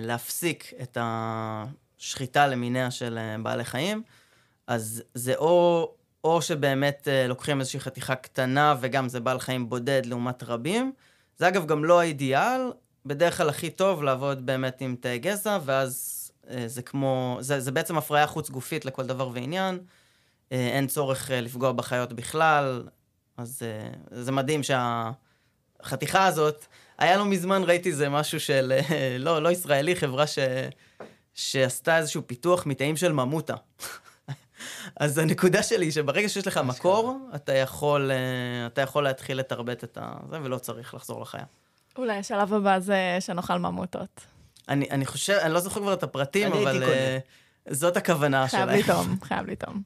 להפסיק 0.00 0.72
את 0.82 0.98
השחיטה 1.00 2.46
למיניה 2.46 2.90
של 2.90 3.18
uh, 3.18 3.42
בעלי 3.42 3.64
חיים, 3.64 4.02
אז 4.66 5.02
זה 5.14 5.34
או, 5.36 5.92
או 6.24 6.42
שבאמת 6.42 7.08
uh, 7.08 7.28
לוקחים 7.28 7.60
איזושהי 7.60 7.80
חתיכה 7.80 8.14
קטנה 8.14 8.74
וגם 8.80 9.08
זה 9.08 9.20
בעל 9.20 9.38
חיים 9.38 9.68
בודד 9.68 10.06
לעומת 10.06 10.42
רבים. 10.42 10.92
זה 11.38 11.48
אגב 11.48 11.66
גם 11.66 11.84
לא 11.84 12.00
האידיאל, 12.00 12.60
בדרך 13.06 13.36
כלל 13.36 13.48
הכי 13.48 13.70
טוב 13.70 14.02
לעבוד 14.02 14.46
באמת 14.46 14.80
עם 14.80 14.96
תאי 15.00 15.18
גזע, 15.18 15.58
ואז 15.64 16.20
זה 16.66 16.82
כמו, 16.82 17.38
זה, 17.40 17.60
זה 17.60 17.72
בעצם 17.72 17.98
הפריה 17.98 18.26
חוץ 18.26 18.50
גופית 18.50 18.84
לכל 18.84 19.06
דבר 19.06 19.28
ועניין. 19.28 19.78
אין 20.50 20.86
צורך 20.86 21.30
לפגוע 21.34 21.72
בחיות 21.72 22.12
בכלל, 22.12 22.82
אז 23.36 23.62
אה, 23.62 24.22
זה 24.22 24.32
מדהים 24.32 24.60
שהחתיכה 24.62 26.26
הזאת, 26.26 26.66
היה 26.98 27.16
לא 27.16 27.24
מזמן, 27.24 27.62
ראיתי 27.64 27.88
איזה 27.88 28.08
משהו 28.08 28.40
של, 28.40 28.72
אה, 28.90 29.16
לא, 29.18 29.42
לא 29.42 29.48
ישראלי, 29.48 29.96
חברה 29.96 30.26
ש, 30.26 30.38
שעשתה 31.34 31.98
איזשהו 31.98 32.22
פיתוח 32.26 32.66
מתאים 32.66 32.96
של 32.96 33.12
ממוטה. 33.12 33.54
אז 34.96 35.18
הנקודה 35.18 35.62
שלי 35.62 35.86
היא 35.86 35.92
שברגע 35.92 36.28
שיש 36.28 36.46
לך 36.46 36.58
מקור, 36.58 37.18
אתה 37.34 37.52
יכול, 37.52 38.10
אה, 38.10 38.66
אתה 38.66 38.80
יכול 38.80 39.04
להתחיל 39.04 39.38
לתרבט 39.38 39.84
את 39.84 39.98
זה, 40.30 40.38
ולא 40.42 40.58
צריך 40.58 40.94
לחזור 40.94 41.20
לחיה. 41.20 41.44
אולי 41.98 42.18
השלב 42.18 42.54
הבא 42.54 42.78
זה 42.78 43.16
שנאכל 43.20 43.58
ממוטות. 43.58 44.20
אני, 44.68 44.90
אני 44.90 45.06
חושב, 45.06 45.38
אני 45.42 45.52
לא 45.52 45.60
זוכר 45.60 45.80
כבר 45.80 45.92
את 45.92 46.02
הפרטים, 46.02 46.52
אני 46.52 46.56
הייתי 46.56 46.70
אבל 46.70 46.80
קונה. 46.80 47.18
זאת 47.70 47.96
הכוונה 47.96 48.48
חייב 48.48 48.62
שלהם. 48.68 48.78
לטעום, 48.78 49.16
חייב 49.28 49.46
לטעום. 49.50 49.82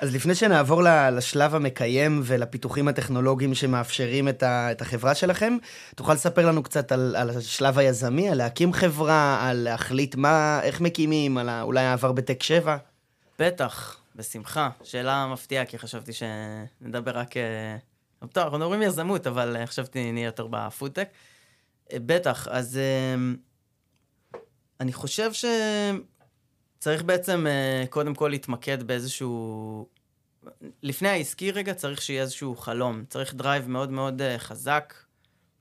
אז 0.00 0.14
לפני 0.14 0.34
שנעבור 0.34 0.82
ל- 0.82 1.10
לשלב 1.16 1.54
המקיים 1.54 2.20
ולפיתוחים 2.24 2.88
הטכנולוגיים 2.88 3.54
שמאפשרים 3.54 4.28
את, 4.28 4.42
ה- 4.42 4.72
את 4.72 4.82
החברה 4.82 5.14
שלכם, 5.14 5.56
תוכל 5.94 6.12
לספר 6.14 6.46
לנו 6.46 6.62
קצת 6.62 6.92
על, 6.92 7.16
על 7.18 7.30
השלב 7.30 7.78
היזמי, 7.78 8.28
על 8.30 8.38
להקים 8.38 8.72
חברה, 8.72 9.48
על 9.48 9.56
להחליט 9.56 10.14
מה, 10.14 10.60
איך 10.62 10.80
מקימים, 10.80 11.38
על 11.38 11.48
אולי 11.50 11.80
העבר 11.84 12.12
בטק 12.12 12.42
7? 12.42 12.76
בטח, 13.38 13.96
בשמחה. 14.16 14.70
שאלה 14.82 15.26
מפתיעה, 15.26 15.64
כי 15.64 15.78
חשבתי 15.78 16.12
שנדבר 16.12 17.18
רק... 17.18 17.36
אה, 17.36 17.76
טוב, 18.32 18.42
אנחנו 18.42 18.58
מדברים 18.58 18.82
יזמות, 18.82 19.26
אבל 19.26 19.56
אה, 19.56 19.66
חשבתי 19.66 20.12
נהיה 20.12 20.26
יותר 20.26 20.46
בפודטק. 20.50 21.08
אה, 21.92 21.96
בטח, 22.06 22.48
אז 22.50 22.78
אני 24.80 24.92
חושב 24.92 25.30
שצריך 26.84 27.02
בעצם 27.02 27.46
אה, 27.46 27.84
קודם 27.90 28.14
כל 28.14 28.28
להתמקד 28.28 28.82
באיזשהו... 28.82 29.88
לפני 30.82 31.08
העסקי 31.08 31.50
רגע 31.50 31.74
צריך 31.74 32.02
שיהיה 32.02 32.22
איזשהו 32.22 32.56
חלום. 32.56 33.04
צריך 33.08 33.34
drive 33.34 33.68
מאוד 33.68 33.90
מאוד 33.90 34.22
אה, 34.22 34.38
חזק 34.38 34.94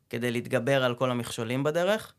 כדי 0.09 0.31
להתגבר 0.31 0.83
על 0.83 0.95
כל 0.95 1.11
המכשולים 1.11 1.63
בדרך. 1.63 2.13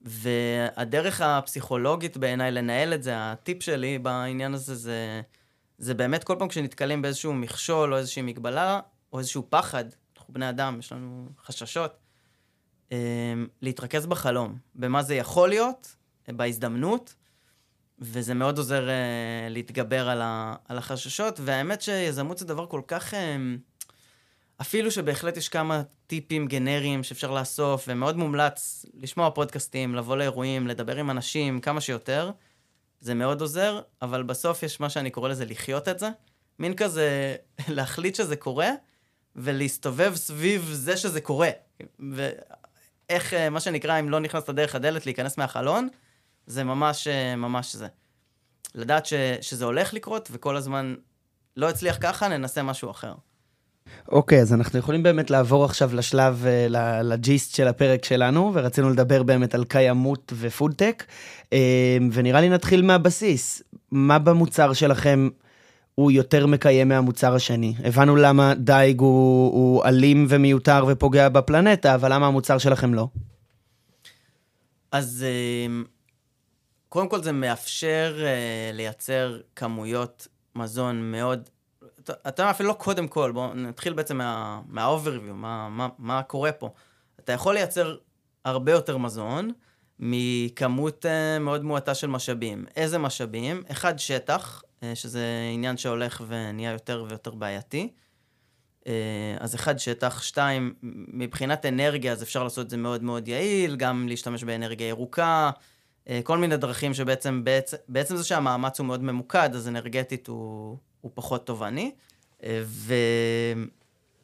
והדרך 0.00 1.20
הפסיכולוגית 1.20 2.16
בעיניי 2.16 2.50
לנהל 2.50 2.94
את 2.94 3.02
זה, 3.02 3.12
הטיפ 3.16 3.62
שלי 3.62 3.98
בעניין 3.98 4.54
הזה, 4.54 4.74
זה, 4.74 5.20
זה 5.78 5.94
באמת 5.94 6.24
כל 6.24 6.36
פעם 6.38 6.48
כשנתקלים 6.48 7.02
באיזשהו 7.02 7.34
מכשול 7.34 7.92
או 7.92 7.98
איזושהי 7.98 8.22
מגבלה, 8.22 8.80
או 9.12 9.18
איזשהו 9.18 9.46
פחד, 9.48 9.84
אנחנו 10.16 10.34
בני 10.34 10.48
אדם, 10.48 10.78
יש 10.78 10.92
לנו 10.92 11.28
חששות, 11.44 11.96
אה, 12.92 13.34
להתרכז 13.62 14.06
בחלום, 14.06 14.58
במה 14.74 15.02
זה 15.02 15.14
יכול 15.14 15.48
להיות, 15.48 15.96
בהזדמנות, 16.28 17.14
וזה 17.98 18.34
מאוד 18.34 18.58
עוזר 18.58 18.88
אה, 18.88 19.48
להתגבר 19.50 20.08
על, 20.08 20.22
ה, 20.22 20.54
על 20.68 20.78
החששות, 20.78 21.40
והאמת 21.44 21.82
שיזמות 21.82 22.38
זה 22.38 22.44
דבר 22.44 22.66
כל 22.66 22.80
כך... 22.86 23.14
אה, 23.14 23.36
אפילו 24.60 24.90
שבהחלט 24.90 25.36
יש 25.36 25.48
כמה 25.48 25.82
טיפים 26.06 26.46
גנריים 26.46 27.02
שאפשר 27.02 27.30
לאסוף, 27.30 27.84
ומאוד 27.88 28.16
מומלץ 28.16 28.86
לשמוע 28.94 29.30
פודקאסטים, 29.30 29.94
לבוא 29.94 30.16
לאירועים, 30.16 30.66
לדבר 30.66 30.96
עם 30.96 31.10
אנשים 31.10 31.60
כמה 31.60 31.80
שיותר. 31.80 32.30
זה 33.00 33.14
מאוד 33.14 33.40
עוזר, 33.40 33.80
אבל 34.02 34.22
בסוף 34.22 34.62
יש 34.62 34.80
מה 34.80 34.90
שאני 34.90 35.10
קורא 35.10 35.28
לזה 35.28 35.44
לחיות 35.44 35.88
את 35.88 35.98
זה. 35.98 36.08
מין 36.58 36.74
כזה 36.74 37.36
להחליט 37.68 38.14
שזה 38.14 38.36
קורה, 38.36 38.70
ולהסתובב 39.36 40.14
סביב 40.14 40.68
זה 40.72 40.96
שזה 40.96 41.20
קורה. 41.20 41.50
ואיך, 41.98 43.34
אה, 43.34 43.50
מה 43.50 43.60
שנקרא, 43.60 44.00
אם 44.00 44.10
לא 44.10 44.20
נכנסת 44.20 44.50
דרך 44.50 44.74
הדלת, 44.74 45.06
להיכנס 45.06 45.38
מהחלון, 45.38 45.88
זה 46.46 46.64
ממש, 46.64 47.08
אה, 47.08 47.36
ממש 47.36 47.76
זה. 47.76 47.86
לדעת 48.74 49.06
ש, 49.06 49.14
שזה 49.40 49.64
הולך 49.64 49.94
לקרות, 49.94 50.28
וכל 50.32 50.56
הזמן 50.56 50.94
לא 51.56 51.68
הצליח 51.68 51.96
ככה, 52.00 52.28
ננסה 52.28 52.62
משהו 52.62 52.90
אחר. 52.90 53.14
אוקיי, 54.08 54.40
אז 54.40 54.52
אנחנו 54.52 54.78
יכולים 54.78 55.02
באמת 55.02 55.30
לעבור 55.30 55.64
עכשיו 55.64 55.94
לשלב, 55.94 56.44
אה, 56.46 57.02
לג'יסט 57.02 57.54
של 57.54 57.68
הפרק 57.68 58.04
שלנו, 58.04 58.50
ורצינו 58.54 58.90
לדבר 58.90 59.22
באמת 59.22 59.54
על 59.54 59.64
קיימות 59.64 60.32
ופודטק, 60.38 61.04
אה, 61.52 61.96
ונראה 62.12 62.40
לי 62.40 62.48
נתחיל 62.48 62.82
מהבסיס. 62.82 63.62
מה 63.90 64.18
במוצר 64.18 64.72
שלכם 64.72 65.28
הוא 65.94 66.10
יותר 66.10 66.46
מקיים 66.46 66.88
מהמוצר 66.88 67.34
השני? 67.34 67.74
הבנו 67.84 68.16
למה 68.16 68.54
דייג 68.54 69.00
הוא, 69.00 69.52
הוא 69.52 69.84
אלים 69.84 70.26
ומיותר 70.28 70.84
ופוגע 70.88 71.28
בפלנטה, 71.28 71.94
אבל 71.94 72.12
למה 72.12 72.26
המוצר 72.26 72.58
שלכם 72.58 72.94
לא? 72.94 73.08
אז 74.92 75.24
אה, 75.28 75.82
קודם 76.88 77.08
כל 77.08 77.22
זה 77.22 77.32
מאפשר 77.32 78.16
אה, 78.24 78.70
לייצר 78.72 79.40
כמויות 79.56 80.28
מזון 80.54 81.12
מאוד... 81.12 81.48
אתה 82.00 82.12
אתה 82.28 82.50
אפילו 82.50 82.68
לא 82.68 82.74
קודם 82.74 83.08
כל, 83.08 83.32
בואו 83.32 83.54
נתחיל 83.54 83.92
בעצם 83.92 84.16
מה, 84.16 84.60
מה-overview, 84.66 85.32
מה, 85.32 85.68
מה, 85.68 85.88
מה 85.98 86.22
קורה 86.22 86.52
פה. 86.52 86.70
אתה 87.20 87.32
יכול 87.32 87.54
לייצר 87.54 87.96
הרבה 88.44 88.72
יותר 88.72 88.96
מזון 88.96 89.52
מכמות 89.98 91.06
אה, 91.06 91.38
מאוד 91.38 91.64
מועטה 91.64 91.94
של 91.94 92.06
משאבים. 92.06 92.64
איזה 92.76 92.98
משאבים? 92.98 93.62
אחד, 93.70 93.98
שטח, 93.98 94.62
אה, 94.82 94.94
שזה 94.94 95.24
עניין 95.54 95.76
שהולך 95.76 96.22
ונהיה 96.28 96.72
יותר 96.72 97.04
ויותר 97.08 97.30
בעייתי. 97.30 97.88
אז 99.40 99.54
אחד, 99.54 99.78
שטח, 99.78 100.22
שתיים, 100.22 100.74
מבחינת 101.12 101.66
אנרגיה, 101.66 102.12
אז 102.12 102.22
אפשר 102.22 102.44
לעשות 102.44 102.64
את 102.64 102.70
זה 102.70 102.76
מאוד 102.76 103.02
מאוד 103.02 103.28
יעיל, 103.28 103.76
גם 103.76 104.08
להשתמש 104.08 104.44
באנרגיה 104.44 104.88
ירוקה, 104.88 105.50
כל 106.22 106.38
מיני 106.38 106.56
דרכים 106.56 106.94
שבעצם, 106.94 107.44
בעצם, 107.44 107.76
בעצם 107.88 108.16
זה 108.16 108.24
שהמאמץ 108.24 108.78
הוא 108.78 108.86
מאוד 108.86 109.02
ממוקד, 109.02 109.50
אז 109.54 109.68
אנרגטית 109.68 110.26
הוא, 110.26 110.76
הוא 111.00 111.10
פחות 111.14 111.46
תובעני. 111.46 111.90
אה, 112.44 112.62
ו... 112.64 112.94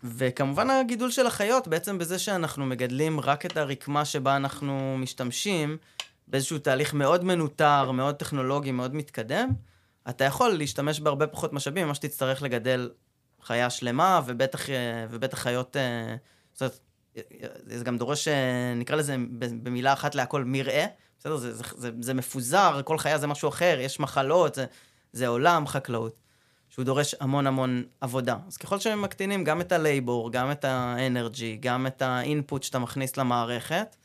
וכמובן 0.04 0.70
הגידול 0.70 1.10
של 1.10 1.26
החיות, 1.26 1.68
בעצם 1.68 1.98
בזה 1.98 2.18
שאנחנו 2.18 2.66
מגדלים 2.66 3.20
רק 3.20 3.46
את 3.46 3.56
הרקמה 3.56 4.04
שבה 4.04 4.36
אנחנו 4.36 4.96
משתמשים, 4.98 5.76
באיזשהו 6.28 6.58
תהליך 6.58 6.94
מאוד 6.94 7.24
מנוטר, 7.24 7.90
מאוד 7.90 8.14
טכנולוגי, 8.14 8.70
מאוד 8.70 8.94
מתקדם, 8.94 9.50
אתה 10.08 10.24
יכול 10.24 10.50
להשתמש 10.50 11.00
בהרבה 11.00 11.26
פחות 11.26 11.52
משאבים 11.52 11.84
ממה 11.84 11.94
שתצטרך 11.94 12.42
לגדל 12.42 12.90
חיה 13.42 13.70
שלמה, 13.70 14.20
ובטח, 14.26 14.70
אה, 14.70 15.06
ובטח 15.10 15.38
חיות... 15.38 15.76
אה, 15.76 16.16
זאת 16.52 16.62
אומרת, 16.62 16.78
אה, 17.16 17.48
זה 17.66 17.84
גם 17.84 17.98
דורש, 17.98 18.28
אה, 18.28 18.74
נקרא 18.76 18.96
לזה 18.96 19.16
במילה 19.62 19.92
אחת 19.92 20.14
להכל, 20.14 20.44
מרעה. 20.44 20.84
בסדר? 21.22 21.36
זה, 21.36 21.52
זה, 21.54 21.64
זה, 21.76 21.90
זה 22.00 22.14
מפוזר, 22.14 22.80
כל 22.84 22.98
חיה 22.98 23.18
זה 23.18 23.26
משהו 23.26 23.48
אחר, 23.48 23.78
יש 23.80 24.00
מחלות, 24.00 24.54
זה, 24.54 24.66
זה 25.12 25.26
עולם 25.28 25.66
חקלאות, 25.66 26.16
שהוא 26.68 26.84
דורש 26.84 27.14
המון 27.20 27.46
המון 27.46 27.84
עבודה. 28.00 28.36
אז 28.46 28.56
ככל 28.56 28.78
שהם 28.78 29.02
מקטינים 29.02 29.44
גם 29.44 29.60
את 29.60 29.72
הלייבור, 29.72 30.32
גם 30.32 30.50
את 30.50 30.64
האנרגי, 30.64 31.56
גם 31.56 31.86
את 31.86 32.02
האינפוט 32.02 32.62
שאתה 32.62 32.78
מכניס 32.78 33.16
למערכת, 33.16 33.96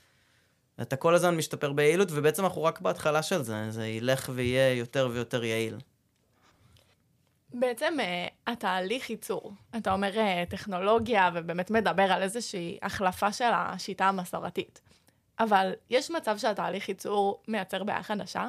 אתה 0.81 0.95
כל 0.95 1.15
הזמן 1.15 1.37
משתפר 1.37 1.73
ביעילות, 1.73 2.07
ובעצם 2.11 2.43
אנחנו 2.43 2.63
רק 2.63 2.81
בהתחלה 2.81 3.23
של 3.23 3.41
זה, 3.41 3.71
זה 3.71 3.87
ילך 3.87 4.29
ויהיה 4.33 4.73
יותר 4.73 5.09
ויותר 5.11 5.43
יעיל. 5.43 5.77
בעצם 7.53 7.93
uh, 7.99 8.51
התהליך 8.51 9.09
ייצור, 9.09 9.53
אתה 9.77 9.93
אומר 9.93 10.11
uh, 10.13 10.49
טכנולוגיה 10.49 11.29
ובאמת 11.33 11.71
מדבר 11.71 12.11
על 12.11 12.21
איזושהי 12.21 12.77
החלפה 12.81 13.31
של 13.31 13.49
השיטה 13.53 14.05
המסורתית. 14.05 14.81
אבל 15.39 15.71
יש 15.89 16.11
מצב 16.11 16.37
שהתהליך 16.37 16.89
ייצור 16.89 17.41
מייצר 17.47 17.83
בעיה 17.83 18.03
חדשה? 18.03 18.47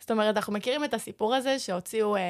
זאת 0.00 0.10
אומרת, 0.10 0.36
אנחנו 0.36 0.52
מכירים 0.52 0.84
את 0.84 0.94
הסיפור 0.94 1.34
הזה 1.34 1.58
שהוציאו, 1.58 2.16
uh, 2.16 2.20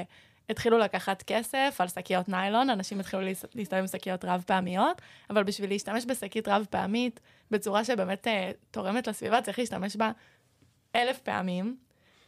התחילו 0.51 0.79
לקחת 0.79 1.23
כסף 1.23 1.77
על 1.79 1.89
שקיות 1.89 2.29
ניילון, 2.29 2.71
אנשים 2.71 3.01
התחילו 3.01 3.23
להס- 3.23 3.45
להסתובב 3.55 3.81
עם 3.81 3.87
שקיות 3.87 4.25
רב 4.25 4.45
פעמיות, 4.47 5.03
אבל 5.31 5.43
בשביל 5.43 5.71
להשתמש 5.71 6.05
בשקית 6.07 6.49
רב 6.49 6.67
פעמית 6.71 7.21
בצורה 7.51 7.85
שבאמת 7.85 8.27
uh, 8.27 8.31
תורמת 8.71 9.07
לסביבה, 9.07 9.43
צריך 9.43 9.59
להשתמש 9.59 9.97
בה 9.97 10.11
אלף 10.97 11.19
פעמים. 11.19 11.77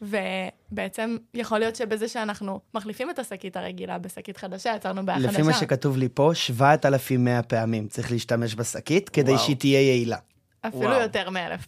ובעצם 0.03 1.17
יכול 1.35 1.59
להיות 1.59 1.77
שבזה 1.77 2.09
שאנחנו 2.09 2.61
מחליפים 2.75 3.11
את 3.11 3.19
השקית 3.19 3.57
הרגילה 3.57 3.99
בשקית 3.99 4.37
חדשה, 4.37 4.73
יצרנו 4.77 5.07
בעיה 5.07 5.19
חדשה. 5.19 5.31
לפי 5.33 5.43
מה 5.43 5.53
שכתוב 5.53 5.97
לי 5.97 6.09
פה, 6.15 6.31
7,100 6.35 7.43
פעמים 7.43 7.89
צריך 7.89 8.11
להשתמש 8.13 8.55
בשקית 8.55 9.09
כדי 9.09 9.33
וואו. 9.33 9.45
שהיא 9.45 9.57
תהיה 9.57 9.81
יעילה. 9.81 10.17
אפילו 10.63 10.83
וואו. 10.83 11.01
יותר 11.03 11.31
מאלף. 11.31 11.67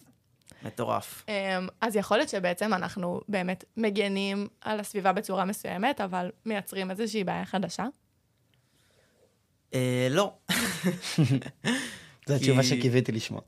מטורף. 0.63 1.25
אמ, 1.27 1.67
אז 1.81 1.95
יכול 1.95 2.17
להיות 2.17 2.29
שבעצם 2.29 2.73
אנחנו 2.73 3.21
באמת 3.27 3.63
מגנים 3.77 4.47
על 4.61 4.79
הסביבה 4.79 5.13
בצורה 5.13 5.45
מסוימת, 5.45 6.01
אבל 6.01 6.31
מייצרים 6.45 6.91
איזושהי 6.91 7.23
בעיה 7.23 7.45
חדשה. 7.45 7.85
אה, 9.73 10.07
לא. 10.11 10.33
זו 12.27 12.33
התשובה 12.35 12.63
שקיוויתי 12.63 13.11
לשמוע. 13.11 13.41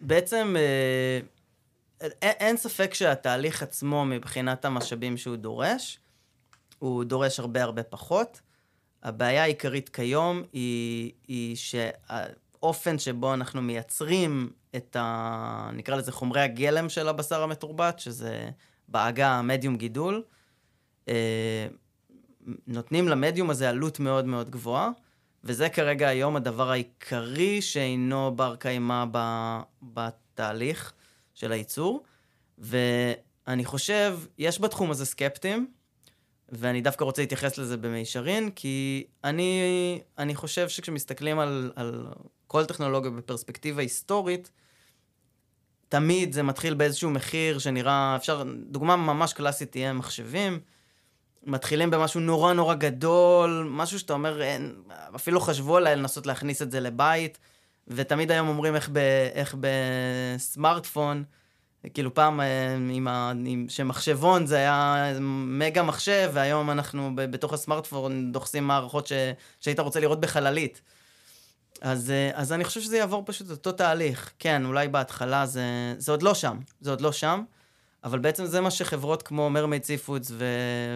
בעצם 0.00 0.56
אה, 0.58 1.20
אין, 2.22 2.56
ספק 2.56 2.94
שהתהליך 2.94 3.62
עצמו 3.62 4.04
מבחינת 4.04 4.64
המשאבים 4.64 5.16
שהוא 5.16 5.36
דורש, 5.36 5.98
הוא 6.78 7.04
דורש 7.04 7.40
הרבה 7.40 7.62
הרבה 7.62 7.82
פחות. 7.82 8.40
הבעיה 9.02 9.42
העיקרית 9.42 9.88
כיום 9.88 10.42
היא, 10.52 11.12
היא 11.28 11.56
האופן 12.62 12.98
שבו 12.98 13.34
אנחנו 13.34 13.62
מייצרים 13.62 14.50
את 14.76 14.96
ה... 14.96 15.70
נקרא 15.72 15.96
לזה 15.96 16.12
חומרי 16.12 16.40
הגלם 16.40 16.88
של 16.88 17.08
הבשר 17.08 17.42
המתורבת, 17.42 17.98
שזה 17.98 18.50
בעגה 18.88 19.30
המדיום 19.30 19.76
גידול. 19.76 20.22
אה, 21.08 21.66
נותנים 22.66 23.08
למדיום 23.08 23.50
הזה 23.50 23.68
עלות 23.68 24.00
מאוד 24.00 24.24
מאוד 24.24 24.50
גבוהה, 24.50 24.90
וזה 25.44 25.68
כרגע 25.68 26.08
היום 26.08 26.36
הדבר 26.36 26.70
העיקרי 26.70 27.62
שאינו 27.62 28.36
בר 28.36 28.56
קיימא 28.56 29.04
בתהליך 29.82 30.92
של 31.34 31.52
הייצור. 31.52 32.02
ואני 32.58 33.64
חושב, 33.64 34.18
יש 34.38 34.60
בתחום 34.60 34.90
הזה 34.90 35.06
סקפטים, 35.06 35.70
ואני 36.48 36.80
דווקא 36.80 37.04
רוצה 37.04 37.22
להתייחס 37.22 37.58
לזה 37.58 37.76
במישרין, 37.76 38.50
כי 38.50 39.06
אני, 39.24 39.60
אני 40.18 40.34
חושב 40.34 40.68
שכשמסתכלים 40.68 41.38
על, 41.38 41.72
על 41.76 42.06
כל 42.48 42.64
טכנולוגיה 42.64 43.10
בפרספקטיבה 43.10 43.82
היסטורית, 43.82 44.50
תמיד 45.88 46.32
זה 46.32 46.42
מתחיל 46.42 46.74
באיזשהו 46.74 47.10
מחיר 47.10 47.58
שנראה, 47.58 48.16
אפשר, 48.16 48.42
דוגמה 48.70 48.96
ממש 48.96 49.32
קלאסית 49.32 49.70
תהיה 49.70 49.92
מחשבים. 49.92 50.60
מתחילים 51.42 51.90
במשהו 51.90 52.20
נורא 52.20 52.52
נורא 52.52 52.74
גדול, 52.74 53.68
משהו 53.70 53.98
שאתה 53.98 54.12
אומר, 54.12 54.42
אין, 54.42 54.74
אפילו 55.16 55.40
חשבו 55.40 55.76
עליי 55.76 55.96
לנסות 55.96 56.26
להכניס 56.26 56.62
את 56.62 56.70
זה 56.70 56.80
לבית, 56.80 57.38
ותמיד 57.88 58.30
היום 58.30 58.48
אומרים 58.48 58.74
איך, 58.74 58.88
ב, 58.92 58.98
איך 59.32 59.56
בסמארטפון, 59.60 61.24
כאילו 61.94 62.14
פעם 62.14 62.40
אה, 62.40 62.74
עם 62.90 63.08
ה, 63.08 63.32
עם, 63.46 63.66
שמחשבון 63.68 64.46
זה 64.46 64.56
היה 64.56 65.12
מגה 65.20 65.82
מחשב, 65.82 66.30
והיום 66.32 66.70
אנחנו 66.70 67.10
ב, 67.14 67.30
בתוך 67.30 67.52
הסמארטפון 67.52 68.32
דוחסים 68.32 68.64
מערכות 68.64 69.06
ש, 69.06 69.12
שהיית 69.60 69.80
רוצה 69.80 70.00
לראות 70.00 70.20
בחללית. 70.20 70.82
אז, 71.80 72.10
אה, 72.10 72.30
אז 72.34 72.52
אני 72.52 72.64
חושב 72.64 72.80
שזה 72.80 72.96
יעבור 72.96 73.22
פשוט 73.26 73.50
אותו 73.50 73.72
תהליך. 73.72 74.32
כן, 74.38 74.64
אולי 74.64 74.88
בהתחלה 74.88 75.46
זה, 75.46 75.62
זה 75.98 76.12
עוד 76.12 76.22
לא 76.22 76.34
שם, 76.34 76.58
זה 76.80 76.90
עוד 76.90 77.00
לא 77.00 77.12
שם, 77.12 77.42
אבל 78.04 78.18
בעצם 78.18 78.46
זה 78.46 78.60
מה 78.60 78.70
שחברות 78.70 79.22
כמו 79.22 79.50
מרמייד 79.50 79.84
סיפודס 79.84 80.30
ו... 80.30 80.44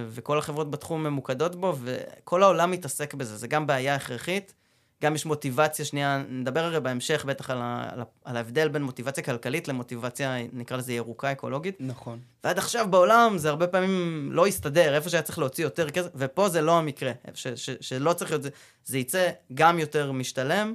וכל 0.08 0.38
החברות 0.38 0.70
בתחום 0.70 1.02
ממוקדות 1.02 1.56
בו, 1.56 1.76
וכל 1.82 2.42
העולם 2.42 2.70
מתעסק 2.70 3.14
בזה, 3.14 3.36
זה 3.36 3.48
גם 3.48 3.66
בעיה 3.66 3.94
הכרחית, 3.94 4.54
גם 5.02 5.14
יש 5.14 5.26
מוטיבציה 5.26 5.84
שנייה, 5.84 6.22
נדבר 6.28 6.60
הרי 6.60 6.80
בהמשך 6.80 7.24
בטח 7.24 7.50
על, 7.50 7.58
ה... 7.60 7.88
על, 8.24 8.36
ההבדל 8.36 8.68
בין 8.68 8.82
מוטיבציה 8.82 9.24
כלכלית 9.24 9.68
למוטיבציה, 9.68 10.36
נקרא 10.52 10.76
לזה 10.76 10.92
ירוקה 10.92 11.32
אקולוגית. 11.32 11.76
נכון. 11.80 12.18
ועד 12.44 12.58
עכשיו 12.58 12.86
בעולם 12.90 13.38
זה 13.38 13.48
הרבה 13.48 13.66
פעמים 13.66 14.28
לא 14.32 14.46
הסתדר, 14.46 14.94
איפה 14.94 15.10
שהיה 15.10 15.22
צריך 15.22 15.38
להוציא 15.38 15.64
יותר 15.64 15.90
כסף, 15.90 16.08
ופה 16.14 16.48
זה 16.48 16.60
לא 16.60 16.78
המקרה, 16.78 17.12
ש, 17.34 17.48
ש, 17.48 17.70
שלא 17.80 18.12
צריך 18.12 18.30
להיות 18.30 18.42
זה, 18.42 18.50
זה 18.84 18.98
יצא 18.98 19.30
גם 19.54 19.78
יותר 19.78 20.12
משתלם, 20.12 20.74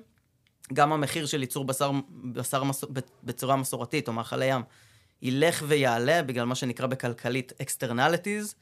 גם 0.73 0.93
המחיר 0.93 1.25
של 1.25 1.41
ייצור 1.41 1.65
בשר, 1.65 1.91
בשר 2.33 2.63
מס, 2.63 2.83
בצורה 3.23 3.55
מסורתית 3.55 4.07
או 4.07 4.13
מאכלי 4.13 4.45
ים 4.45 4.61
ילך 5.21 5.63
ויעלה 5.67 6.23
בגלל 6.23 6.45
מה 6.45 6.55
שנקרא 6.55 6.87
בכלכלית 6.87 7.53
externalities, 7.61 8.53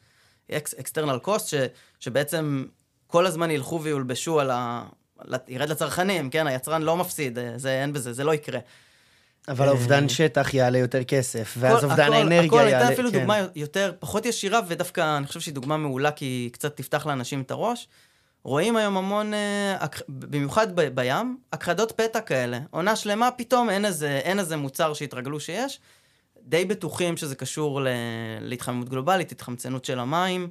external 0.52 1.28
cost, 1.28 1.48
ש, 1.48 1.54
שבעצם 2.00 2.66
כל 3.08 3.26
הזמן 3.26 3.52
ילכו 3.52 3.82
ויולבשו 3.82 4.40
על 4.40 4.52
ה... 4.52 4.86
ירד 5.48 5.70
לצרכנים, 5.70 6.30
כן? 6.30 6.48
היצרן 6.48 6.82
לא 6.82 6.98
מפסיד, 6.98 7.38
זה, 7.56 7.82
אין 7.82 7.94
בזה, 7.94 8.14
זה 8.14 8.24
לא 8.24 8.34
יקרה. 8.34 8.60
אבל 9.48 9.70
אובדן 9.70 10.10
שטח 10.10 10.54
יעלה 10.54 10.78
יותר 10.78 11.04
כסף, 11.04 11.56
ואז 11.58 11.78
הכל, 11.78 11.86
אובדן 11.86 12.04
הכל, 12.04 12.14
האנרגיה 12.14 12.46
הכל, 12.46 12.56
יעלה. 12.56 12.78
הייתה 12.78 12.94
אפילו 12.94 13.12
כן. 13.12 13.18
דוגמה 13.20 13.38
יותר, 13.56 13.92
פחות 14.00 14.26
ישירה, 14.26 14.60
ודווקא 14.68 15.18
אני 15.18 15.28
חושב 15.28 15.40
שהיא 15.40 15.54
דוגמה 15.54 15.78
מעולה, 15.78 16.12
כי 16.12 16.26
היא 16.26 16.52
קצת 16.52 16.78
תפתח 16.78 17.06
לאנשים 17.06 17.42
את 17.42 17.52
הראש. 17.52 17.88
רואים 18.44 18.76
היום 18.78 18.98
המון, 18.98 19.34
אה, 19.34 19.76
במיוחד 20.10 20.76
ב- 20.76 20.82
בים, 21.02 21.38
הכחדות 21.54 21.92
פתע 21.92 22.22
כאלה. 22.22 22.60
עונה 22.72 22.96
שלמה, 22.96 23.30
פתאום 23.32 23.70
אין 23.70 23.86
איזה, 23.86 24.20
אין 24.24 24.40
איזה 24.40 24.58
מוצר 24.58 24.94
שהתרגלו 24.94 25.40
שיש. 25.40 25.80
די 26.44 26.66
בטוחים 26.66 27.18
שזה 27.18 27.36
קשור 27.36 27.82
ל- 27.82 27.88
להתחממות 28.42 28.90
גלובלית, 28.90 29.32
התחמצנות 29.32 29.86
של 29.86 30.00
המים. 30.00 30.50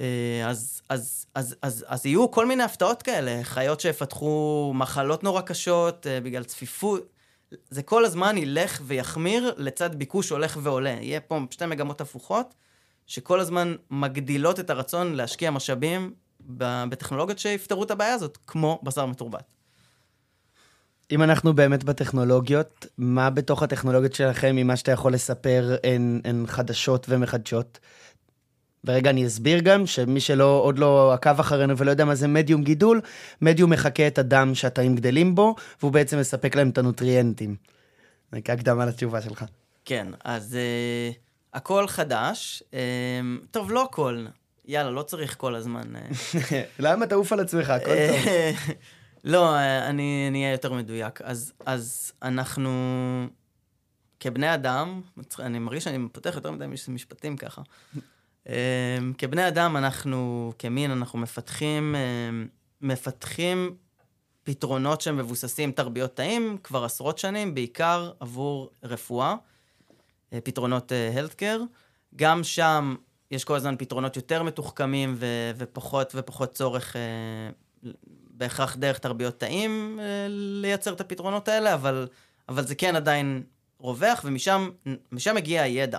אה, 0.00 0.48
אז, 0.48 0.82
אז, 0.88 1.26
אז, 1.34 1.56
אז, 1.62 1.84
אז 1.88 2.06
יהיו 2.06 2.30
כל 2.30 2.46
מיני 2.46 2.62
הפתעות 2.62 3.02
כאלה, 3.02 3.44
חיות 3.44 3.80
שיפתחו 3.80 4.72
מחלות 4.74 5.24
נורא 5.24 5.40
קשות 5.40 6.06
אה, 6.06 6.20
בגלל 6.20 6.44
צפיפות. 6.44 7.08
זה 7.70 7.82
כל 7.82 8.04
הזמן 8.04 8.38
ילך 8.38 8.80
ויחמיר 8.84 9.54
לצד 9.56 9.94
ביקוש 9.94 10.30
הולך 10.30 10.58
ועולה. 10.62 10.96
יהיה 11.00 11.20
פה 11.20 11.40
שתי 11.50 11.66
מגמות 11.66 12.00
הפוכות, 12.00 12.54
שכל 13.06 13.40
הזמן 13.40 13.74
מגדילות 13.90 14.60
את 14.60 14.70
הרצון 14.70 15.12
להשקיע 15.12 15.50
משאבים 15.50 16.14
בטכנולוגיות 16.40 17.38
שיפתרו 17.38 17.84
את 17.84 17.90
הבעיה 17.90 18.14
הזאת, 18.14 18.38
כמו 18.46 18.80
בשר 18.82 19.06
מתורבת. 19.06 19.54
אם 21.10 21.22
אנחנו 21.22 21.54
באמת 21.54 21.84
בטכנולוגיות, 21.84 22.86
מה 22.98 23.30
בתוך 23.30 23.62
הטכנולוגיות 23.62 24.14
שלכם, 24.14 24.56
ממה 24.56 24.76
שאתה 24.76 24.92
יכול 24.92 25.14
לספר, 25.14 25.76
הן 26.24 26.44
חדשות 26.46 27.06
ומחדשות? 27.08 27.78
ורגע, 28.84 29.10
אני 29.10 29.26
אסביר 29.26 29.60
גם 29.60 29.86
שמי 29.86 30.20
שלא, 30.20 30.60
עוד 30.64 30.78
לא 30.78 31.12
עקב 31.12 31.40
אחרינו 31.40 31.78
ולא 31.78 31.90
יודע 31.90 32.04
מה 32.04 32.14
זה 32.14 32.28
מדיום 32.28 32.62
גידול, 32.64 33.00
מדיום 33.42 33.70
מחקה 33.70 34.06
את 34.06 34.18
הדם 34.18 34.54
שהתאים 34.54 34.96
גדלים 34.96 35.34
בו, 35.34 35.54
והוא 35.80 35.92
בעצם 35.92 36.18
מספק 36.18 36.56
להם 36.56 36.68
את 36.70 36.78
הנוטריאנטים. 36.78 37.56
זה 38.32 38.40
כהקדמה 38.40 38.86
לתשובה 38.86 39.22
שלך. 39.22 39.44
כן, 39.84 40.06
אז 40.24 40.56
uh, 41.12 41.16
הכל 41.54 41.86
חדש. 41.88 42.62
Uh, 42.70 42.74
טוב, 43.50 43.70
לא 43.70 43.82
הכל. 43.84 44.26
יאללה, 44.66 44.90
לא 44.90 45.02
צריך 45.02 45.36
כל 45.38 45.54
הזמן. 45.54 45.82
Uh, 45.96 46.34
למה 46.78 47.06
תעוף 47.06 47.32
על 47.32 47.40
עצמך? 47.40 47.70
הכל 47.70 47.84
טוב. 47.84 47.94
אה, 47.94 48.52
לא, 49.24 49.54
אה, 49.54 49.88
אני 49.88 50.30
אהיה 50.34 50.52
יותר 50.52 50.72
מדויק. 50.72 51.22
אז, 51.22 51.52
אז 51.66 52.12
אנחנו, 52.22 52.70
כבני 54.20 54.54
אדם, 54.54 55.00
אני 55.38 55.58
מרגיש 55.58 55.84
שאני 55.84 56.08
פותח 56.12 56.32
יותר 56.34 56.50
מדי 56.50 56.66
מש- 56.66 56.88
משפטים 56.88 57.36
ככה. 57.36 57.62
אה, 58.48 58.98
כבני 59.18 59.48
אדם, 59.48 59.76
אנחנו, 59.76 60.52
כמין, 60.58 60.90
אנחנו 60.90 61.18
מפתחים, 61.18 61.94
אה, 61.94 62.00
מפתחים 62.80 63.76
פתרונות 64.44 65.00
שמבוססים 65.00 65.72
תרביות 65.72 66.16
תאים 66.16 66.58
כבר 66.62 66.84
עשרות 66.84 67.18
שנים, 67.18 67.54
בעיקר 67.54 68.12
עבור 68.20 68.70
רפואה, 68.82 69.34
אה, 70.32 70.40
פתרונות 70.40 70.92
הלטקר. 71.16 71.60
גם 72.16 72.44
שם 72.44 72.94
יש 73.30 73.44
כל 73.44 73.56
הזמן 73.56 73.74
פתרונות 73.78 74.16
יותר 74.16 74.42
מתוחכמים 74.42 75.14
ו- 75.18 75.50
ופחות 75.56 76.12
ופחות 76.14 76.52
צורך 76.52 76.96
אה, 76.96 77.90
בהכרח 78.30 78.76
דרך 78.76 78.98
תרביות 78.98 79.40
תאים 79.40 79.98
אה, 80.02 80.26
לייצר 80.28 80.92
את 80.92 81.00
הפתרונות 81.00 81.48
האלה, 81.48 81.74
אבל, 81.74 82.08
אבל 82.48 82.66
זה 82.66 82.74
כן 82.74 82.96
עדיין 82.96 83.42
רווח, 83.78 84.20
ומשם 84.24 84.70
משם 85.12 85.34
מגיע 85.34 85.62
הידע. 85.62 85.98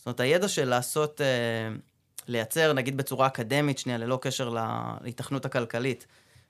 זאת 0.00 0.06
אומרת, 0.06 0.20
הידע 0.20 0.48
של 0.48 0.68
לעשות, 0.68 1.20
אה, 1.20 1.26
לייצר, 2.28 2.72
נגיד 2.72 2.96
בצורה 2.96 3.26
אקדמית, 3.26 3.78
שנייה, 3.78 3.98
ללא 3.98 4.18
קשר 4.22 4.48
לה- 4.48 4.96
להיתכנות 5.00 5.44
הכלכלית, 5.44 6.06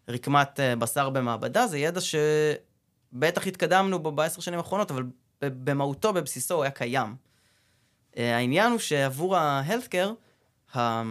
רקמת 0.09 0.61
אה, 0.61 0.77
בשר 0.77 1.11
במעבדה, 1.11 1.67
זה 1.67 1.79
ידע 1.79 2.01
שבטח 2.01 3.47
התקדמנו 3.47 3.99
בו 3.99 4.13
בעשר 4.13 4.41
שנים 4.41 4.59
האחרונות, 4.59 4.91
אבל 4.91 5.03
במהותו, 5.43 6.13
בבסיסו, 6.13 6.55
הוא 6.55 6.63
היה 6.63 6.71
קיים. 6.71 7.17
אה, 8.17 8.37
העניין 8.37 8.71
הוא 8.71 8.79
שעבור 8.79 9.37
ה-healthcare, 9.37 10.11
ה- 10.79 11.03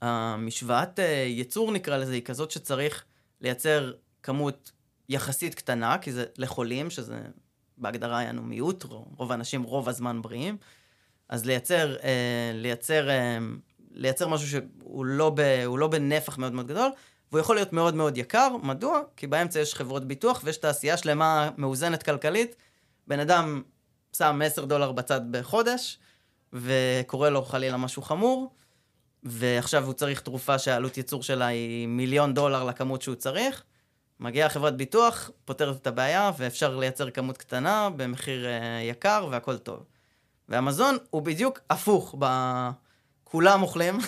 המשוואת 0.00 1.00
אה, 1.00 1.04
ייצור 1.28 1.72
נקרא 1.72 1.96
לזה, 1.96 2.12
היא 2.12 2.22
כזאת 2.22 2.50
שצריך 2.50 3.04
לייצר 3.40 3.92
כמות 4.22 4.72
יחסית 5.08 5.54
קטנה, 5.54 5.98
כי 5.98 6.12
זה 6.12 6.24
לחולים, 6.38 6.90
שזה 6.90 7.20
בהגדרה 7.78 8.18
היה 8.18 8.32
לנו 8.32 8.42
מיעוט, 8.42 8.84
רוב 9.16 9.32
האנשים 9.32 9.62
רוב 9.62 9.88
הזמן 9.88 10.22
בריאים, 10.22 10.56
אז 11.28 11.44
לייצר, 11.46 11.96
אה, 12.02 12.50
לייצר, 12.54 13.10
אה, 13.10 13.38
לייצר 13.90 14.28
משהו 14.28 14.48
שהוא 14.48 15.04
לא, 15.04 15.30
ב, 15.34 15.40
לא 15.78 15.86
בנפח 15.86 16.38
מאוד 16.38 16.52
מאוד 16.52 16.66
גדול, 16.66 16.90
והוא 17.30 17.40
יכול 17.40 17.56
להיות 17.56 17.72
מאוד 17.72 17.94
מאוד 17.94 18.18
יקר. 18.18 18.48
מדוע? 18.62 19.00
כי 19.16 19.26
באמצע 19.26 19.60
יש 19.60 19.74
חברות 19.74 20.04
ביטוח 20.04 20.40
ויש 20.44 20.56
תעשייה 20.56 20.96
שלמה 20.96 21.50
מאוזנת 21.56 22.02
כלכלית. 22.02 22.56
בן 23.06 23.20
אדם 23.20 23.62
שם 24.16 24.40
10 24.44 24.64
דולר 24.64 24.92
בצד 24.92 25.20
בחודש, 25.30 25.98
וקורה 26.52 27.30
לו 27.30 27.42
חלילה 27.42 27.76
משהו 27.76 28.02
חמור, 28.02 28.54
ועכשיו 29.22 29.84
הוא 29.84 29.92
צריך 29.92 30.20
תרופה 30.20 30.58
שהעלות 30.58 30.96
ייצור 30.96 31.22
שלה 31.22 31.46
היא 31.46 31.86
מיליון 31.86 32.34
דולר 32.34 32.64
לכמות 32.64 33.02
שהוא 33.02 33.14
צריך. 33.14 33.64
מגיעה 34.20 34.48
חברת 34.48 34.76
ביטוח, 34.76 35.30
פותרת 35.44 35.76
את 35.76 35.86
הבעיה, 35.86 36.30
ואפשר 36.38 36.76
לייצר 36.76 37.10
כמות 37.10 37.38
קטנה 37.38 37.90
במחיר 37.96 38.46
uh, 38.46 38.90
יקר, 38.90 39.28
והכל 39.30 39.58
טוב. 39.58 39.84
והמזון 40.48 40.96
הוא 41.10 41.22
בדיוק 41.22 41.60
הפוך, 41.70 42.14
ב... 42.18 42.26
כולם 43.24 43.62
אוכלים, 43.62 43.98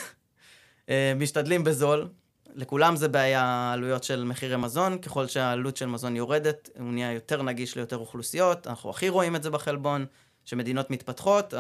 אה, 0.89 1.13
משתדלים 1.17 1.65
בזול. 1.65 2.09
לכולם 2.55 2.97
זה 2.97 3.09
בעיה 3.09 3.73
עלויות 3.73 4.05
של 4.05 4.25
מחירי 4.25 4.57
מזון, 4.57 4.99
ככל 4.99 5.27
שהעלות 5.27 5.77
של 5.77 5.87
מזון 5.87 6.17
יורדת, 6.17 6.71
הוא 6.79 6.93
נהיה 6.93 7.13
יותר 7.13 7.43
נגיש 7.43 7.77
ליותר 7.77 7.97
אוכלוסיות. 7.97 8.67
אנחנו 8.67 8.91
הכי 8.91 9.09
רואים 9.09 9.37
את 9.37 9.43
זה 9.43 9.51
בחלבון, 9.51 10.07
שמדינות 10.45 10.91
מתפתחות, 10.91 11.55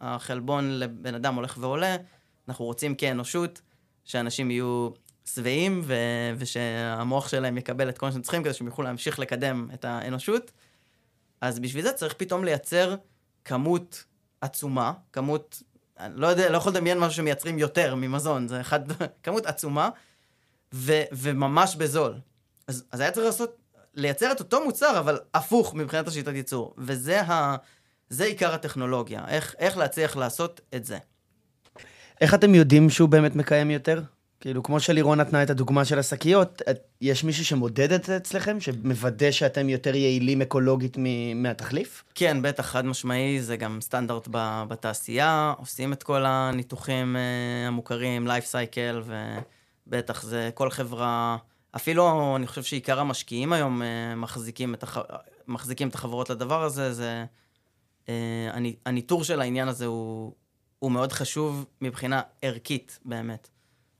החלבון 0.00 0.78
לבן 0.78 1.14
אדם 1.14 1.34
הולך 1.34 1.56
ועולה. 1.60 1.96
אנחנו 2.48 2.64
רוצים 2.64 2.94
כאנושות 2.94 3.60
שאנשים 4.04 4.50
יהיו 4.50 4.90
שבעים, 5.24 5.80
ו- 5.84 6.34
ושהמוח 6.38 7.28
שלהם 7.28 7.58
יקבל 7.58 7.88
את 7.88 7.98
כל 7.98 8.06
מה 8.06 8.12
שהם 8.12 8.22
צריכים 8.22 8.42
כדי 8.42 8.54
שהם 8.54 8.66
יוכלו 8.66 8.84
להמשיך 8.84 9.18
לקדם 9.18 9.68
את 9.74 9.84
האנושות. 9.84 10.50
אז 11.40 11.58
בשביל 11.58 11.82
זה 11.82 11.92
צריך 11.92 12.14
פתאום 12.14 12.44
לייצר 12.44 12.94
כמות 13.44 14.04
עצומה, 14.44 14.92
כמות, 15.12 15.62
אני 15.98 16.12
לא 16.16 16.26
יודע, 16.26 16.50
לא 16.50 16.56
יכול 16.56 16.72
לדמיין 16.72 16.98
משהו 16.98 17.12
שמייצרים 17.16 17.58
יותר 17.58 17.94
ממזון, 17.94 18.48
זה 18.48 18.60
אחד, 18.60 18.80
כמות 19.22 19.46
עצומה, 19.46 19.88
ו- 20.74 21.02
וממש 21.12 21.76
בזול. 21.76 22.14
אז, 22.66 22.84
אז 22.90 23.00
היה 23.00 23.10
צריך 23.10 23.26
לעשות, 23.26 23.56
לייצר 23.94 24.32
את 24.32 24.40
אותו 24.40 24.64
מוצר, 24.64 24.98
אבל 24.98 25.18
הפוך 25.34 25.74
מבחינת 25.74 26.08
השיטת 26.08 26.32
ייצור. 26.34 26.74
וזה 26.78 27.22
ה, 27.22 27.56
זה 28.08 28.24
עיקר 28.24 28.54
הטכנולוגיה, 28.54 29.24
איך, 29.28 29.54
איך 29.58 29.76
להצליח 29.76 30.16
לעשות 30.16 30.60
את 30.74 30.84
זה. 30.84 30.98
איך 32.20 32.34
אתם 32.34 32.54
יודעים 32.54 32.90
שהוא 32.90 33.08
באמת 33.08 33.36
מקיים 33.36 33.70
יותר? 33.70 34.02
כאילו, 34.44 34.62
כמו 34.62 34.80
שלירון 34.80 35.20
נתנה 35.20 35.42
את 35.42 35.50
הדוגמה 35.50 35.84
של 35.84 35.98
השקיות, 35.98 36.62
יש 37.00 37.24
מישהו 37.24 37.44
שמודד 37.44 37.92
את 37.92 38.04
זה 38.04 38.16
אצלכם? 38.16 38.60
שמוודא 38.60 39.30
שאתם 39.30 39.68
יותר 39.68 39.94
יעילים 39.94 40.42
אקולוגית 40.42 40.96
מהתחליף? 41.34 42.04
כן, 42.14 42.42
בטח, 42.42 42.66
חד 42.66 42.86
משמעי, 42.86 43.42
זה 43.42 43.56
גם 43.56 43.80
סטנדרט 43.80 44.28
בתעשייה, 44.68 45.54
עושים 45.58 45.92
את 45.92 46.02
כל 46.02 46.24
הניתוחים 46.26 47.16
uh, 47.16 47.68
המוכרים, 47.68 48.26
לייף 48.26 48.44
סייקל, 48.44 49.02
ובטח 49.86 50.22
זה 50.22 50.50
כל 50.54 50.70
חברה, 50.70 51.36
אפילו 51.76 52.36
אני 52.36 52.46
חושב 52.46 52.62
שעיקר 52.62 53.00
המשקיעים 53.00 53.52
היום 53.52 53.82
uh, 53.82 54.16
מחזיקים, 54.16 54.74
את 54.74 54.82
הח... 54.82 54.98
מחזיקים 55.48 55.88
את 55.88 55.94
החברות 55.94 56.30
לדבר 56.30 56.62
הזה, 56.62 56.92
זה... 56.92 57.24
הני- 58.52 58.76
הניטור 58.86 59.24
של 59.24 59.40
העניין 59.40 59.68
הזה 59.68 59.86
הוא, 59.86 60.32
הוא 60.78 60.92
מאוד 60.92 61.12
חשוב 61.12 61.66
מבחינה 61.80 62.22
ערכית, 62.42 62.98
באמת. 63.04 63.53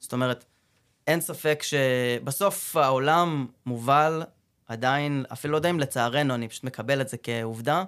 זאת 0.04 0.12
אומרת, 0.12 0.44
אין 1.06 1.20
ספק 1.20 1.62
שבסוף 1.62 2.76
העולם 2.76 3.46
מובל 3.66 4.22
עדיין, 4.66 5.24
אפילו 5.32 5.52
לא 5.52 5.56
יודע 5.58 5.70
אם 5.70 5.80
לצערנו, 5.80 6.34
אני 6.34 6.48
פשוט 6.48 6.64
מקבל 6.64 7.00
את 7.00 7.08
זה 7.08 7.16
כעובדה, 7.22 7.84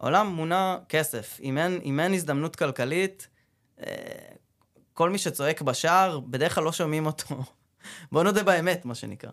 העולם 0.00 0.26
מונע 0.26 0.76
כסף. 0.88 1.38
אם 1.42 1.58
אין, 1.58 1.80
אם 1.84 2.00
אין 2.00 2.14
הזדמנות 2.14 2.56
כלכלית, 2.56 3.28
אה, 3.80 3.92
כל 4.94 5.10
מי 5.10 5.18
שצועק 5.18 5.62
בשער, 5.62 6.20
בדרך 6.20 6.54
כלל 6.54 6.64
לא 6.64 6.72
שומעים 6.72 7.06
אותו. 7.06 7.42
בואו 8.12 8.24
נודה 8.24 8.42
באמת, 8.42 8.84
מה 8.84 8.94
שנקרא. 8.94 9.30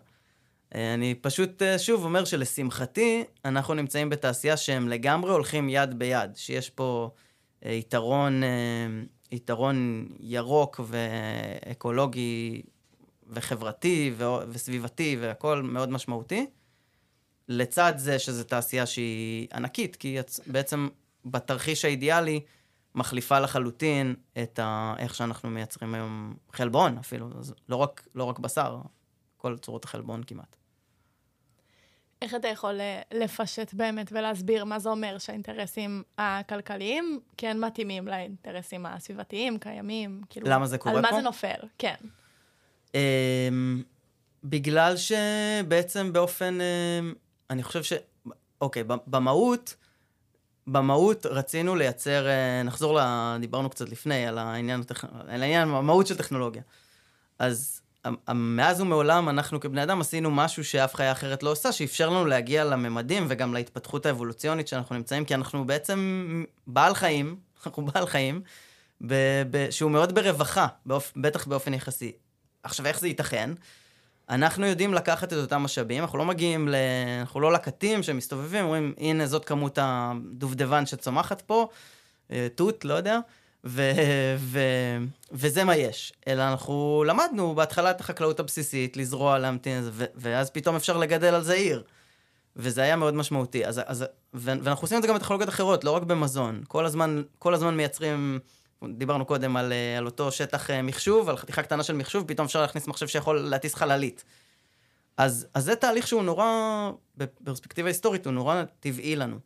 אה, 0.74 0.94
אני 0.94 1.14
פשוט 1.14 1.62
אה, 1.62 1.78
שוב 1.78 2.04
אומר 2.04 2.24
שלשמחתי, 2.24 3.24
אנחנו 3.44 3.74
נמצאים 3.74 4.10
בתעשייה 4.10 4.56
שהם 4.56 4.88
לגמרי 4.88 5.32
הולכים 5.32 5.68
יד 5.68 5.98
ביד, 5.98 6.36
שיש 6.36 6.70
פה 6.70 7.10
יתרון, 7.62 8.42
יתרון 9.32 10.08
ירוק 10.20 10.80
ואקולוגי 10.84 12.62
וחברתי 13.26 14.12
ו- 14.16 14.48
וסביבתי 14.48 15.16
והכול 15.20 15.62
מאוד 15.62 15.90
משמעותי. 15.90 16.46
לצד 17.48 17.92
זה 17.96 18.18
שזו 18.18 18.44
תעשייה 18.44 18.86
שהיא 18.86 19.48
ענקית, 19.54 19.96
כי 19.96 20.08
היא 20.08 20.20
בעצם 20.46 20.88
בתרחיש 21.24 21.84
האידיאלי 21.84 22.40
מחליפה 22.94 23.38
לחלוטין 23.38 24.14
את 24.42 24.58
ה... 24.58 24.94
איך 24.98 25.14
שאנחנו 25.14 25.50
מייצרים 25.50 25.94
היום 25.94 26.36
חלבון 26.52 26.98
אפילו, 26.98 27.28
לא 27.68 27.76
רק, 27.76 28.08
לא 28.14 28.24
רק 28.24 28.38
בשר, 28.38 28.80
כל 29.36 29.58
צורות 29.58 29.84
החלבון 29.84 30.22
כמעט. 30.22 30.57
איך 32.22 32.34
אתה 32.34 32.48
יכול 32.48 32.80
אה, 32.80 33.00
לפשט 33.14 33.74
באמת 33.74 34.12
ולהסביר 34.12 34.64
מה 34.64 34.78
זה 34.78 34.88
אומר 34.88 35.18
שהאינטרסים 35.18 36.02
הכלכליים 36.18 37.20
כן 37.36 37.60
מתאימים 37.60 38.08
לאינטרסים 38.08 38.86
הסביבתיים, 38.86 39.58
קיימים? 39.58 40.20
כאילו, 40.30 40.48
למה 40.48 40.66
זה 40.66 40.78
קורה 40.78 40.94
על 40.94 41.00
מה 41.00 41.08
פה? 41.08 41.16
זה 41.16 41.22
נופל, 41.22 41.58
כן. 41.78 41.94
אמ, 42.94 43.82
בגלל 44.44 44.94
שבעצם 44.96 46.12
באופן, 46.12 46.58
אמ, 46.60 47.14
אני 47.50 47.62
חושב 47.62 47.82
ש... 47.82 47.92
אוקיי, 48.60 48.84
במהות, 49.06 49.74
במהות 50.66 51.26
רצינו 51.26 51.76
לייצר, 51.76 52.26
אה, 52.28 52.62
נחזור 52.62 53.00
ל... 53.00 53.36
דיברנו 53.40 53.70
קצת 53.70 53.88
לפני 53.88 54.26
על 54.26 54.38
העניין, 54.38 54.80
הטכ... 54.80 55.04
על 55.04 55.42
העניין, 55.42 55.68
המהות 55.68 56.06
של 56.06 56.16
טכנולוגיה. 56.16 56.62
אז 57.38 57.82
מאז 58.34 58.80
ומעולם 58.80 59.28
אנחנו 59.28 59.60
כבני 59.60 59.82
אדם 59.82 60.00
עשינו 60.00 60.30
משהו 60.30 60.64
שאף 60.64 60.94
חיה 60.94 61.12
אחרת 61.12 61.42
לא 61.42 61.50
עושה, 61.50 61.72
שאפשר 61.72 62.10
לנו 62.10 62.26
להגיע 62.26 62.64
לממדים 62.64 63.26
וגם 63.28 63.54
להתפתחות 63.54 64.06
האבולוציונית 64.06 64.68
שאנחנו 64.68 64.96
נמצאים, 64.96 65.24
כי 65.24 65.34
אנחנו 65.34 65.64
בעצם 65.64 66.44
בעל 66.66 66.94
חיים, 66.94 67.36
אנחנו 67.66 67.86
בעל 67.86 68.06
חיים, 68.06 68.40
ב- 69.06 69.42
ב- 69.50 69.70
שהוא 69.70 69.90
מאוד 69.90 70.14
ברווחה, 70.14 70.66
באופ... 70.86 71.12
בטח 71.16 71.46
באופן 71.46 71.74
יחסי. 71.74 72.12
עכשיו, 72.62 72.86
איך 72.86 73.00
זה 73.00 73.08
ייתכן? 73.08 73.50
אנחנו 74.30 74.66
יודעים 74.66 74.94
לקחת 74.94 75.32
את 75.32 75.38
אותם 75.38 75.62
משאבים, 75.62 76.02
אנחנו 76.02 76.18
לא 76.18 76.24
מגיעים 76.24 76.68
ל... 76.68 76.74
אנחנו 77.20 77.40
לא 77.40 77.52
לקטים 77.52 78.02
שמסתובבים, 78.02 78.64
אומרים, 78.64 78.94
הנה 78.98 79.26
זאת 79.26 79.44
כמות 79.44 79.78
הדובדבן 79.82 80.86
שצומחת 80.86 81.40
פה, 81.40 81.68
אה, 82.30 82.46
תות, 82.54 82.84
לא 82.84 82.94
יודע, 82.94 83.18
ו... 83.64 83.92
ו... 84.38 84.60
וזה 85.32 85.64
מה 85.64 85.76
יש. 85.76 86.12
אלא 86.28 86.42
אנחנו 86.42 87.04
למדנו 87.06 87.54
בהתחלה 87.54 87.90
את 87.90 88.00
החקלאות 88.00 88.40
הבסיסית, 88.40 88.96
לזרוע, 88.96 89.38
להמתין, 89.38 89.88
ו... 89.92 90.04
ואז 90.14 90.50
פתאום 90.50 90.76
אפשר 90.76 90.96
לגדל 90.96 91.34
על 91.34 91.42
זה 91.42 91.52
עיר. 91.52 91.82
וזה 92.56 92.82
היה 92.82 92.96
מאוד 92.96 93.14
משמעותי. 93.14 93.66
אז, 93.66 93.80
אז, 93.86 94.04
ו... 94.34 94.52
ואנחנו 94.62 94.84
עושים 94.84 94.98
את 94.98 95.02
זה 95.02 95.08
גם 95.08 95.14
בטכנולוגיות 95.14 95.48
אחרות, 95.48 95.84
לא 95.84 95.90
רק 95.90 96.02
במזון. 96.02 96.62
כל 96.68 96.86
הזמן, 96.86 97.22
כל 97.38 97.54
הזמן 97.54 97.76
מייצרים... 97.76 98.38
דיברנו 98.84 99.24
קודם 99.24 99.56
על, 99.56 99.72
אה, 99.72 99.98
על 99.98 100.06
אותו 100.06 100.32
שטח 100.32 100.70
אה, 100.70 100.82
מחשוב, 100.82 101.28
על 101.28 101.36
חתיכה 101.36 101.62
קטנה 101.62 101.82
של 101.82 101.92
מחשוב, 101.92 102.24
פתאום 102.26 102.44
אפשר 102.44 102.60
להכניס 102.60 102.86
מחשב 102.86 103.06
שיכול 103.06 103.38
להטיס 103.38 103.74
חללית. 103.74 104.24
אז, 105.16 105.46
אז 105.54 105.64
זה 105.64 105.76
תהליך 105.76 106.06
שהוא 106.06 106.22
נורא, 106.22 106.46
בפרספקטיבה 107.16 107.88
היסטורית, 107.88 108.26
הוא 108.26 108.34
נורא 108.34 108.62
טבעי 108.80 109.16
לנו. 109.16 109.38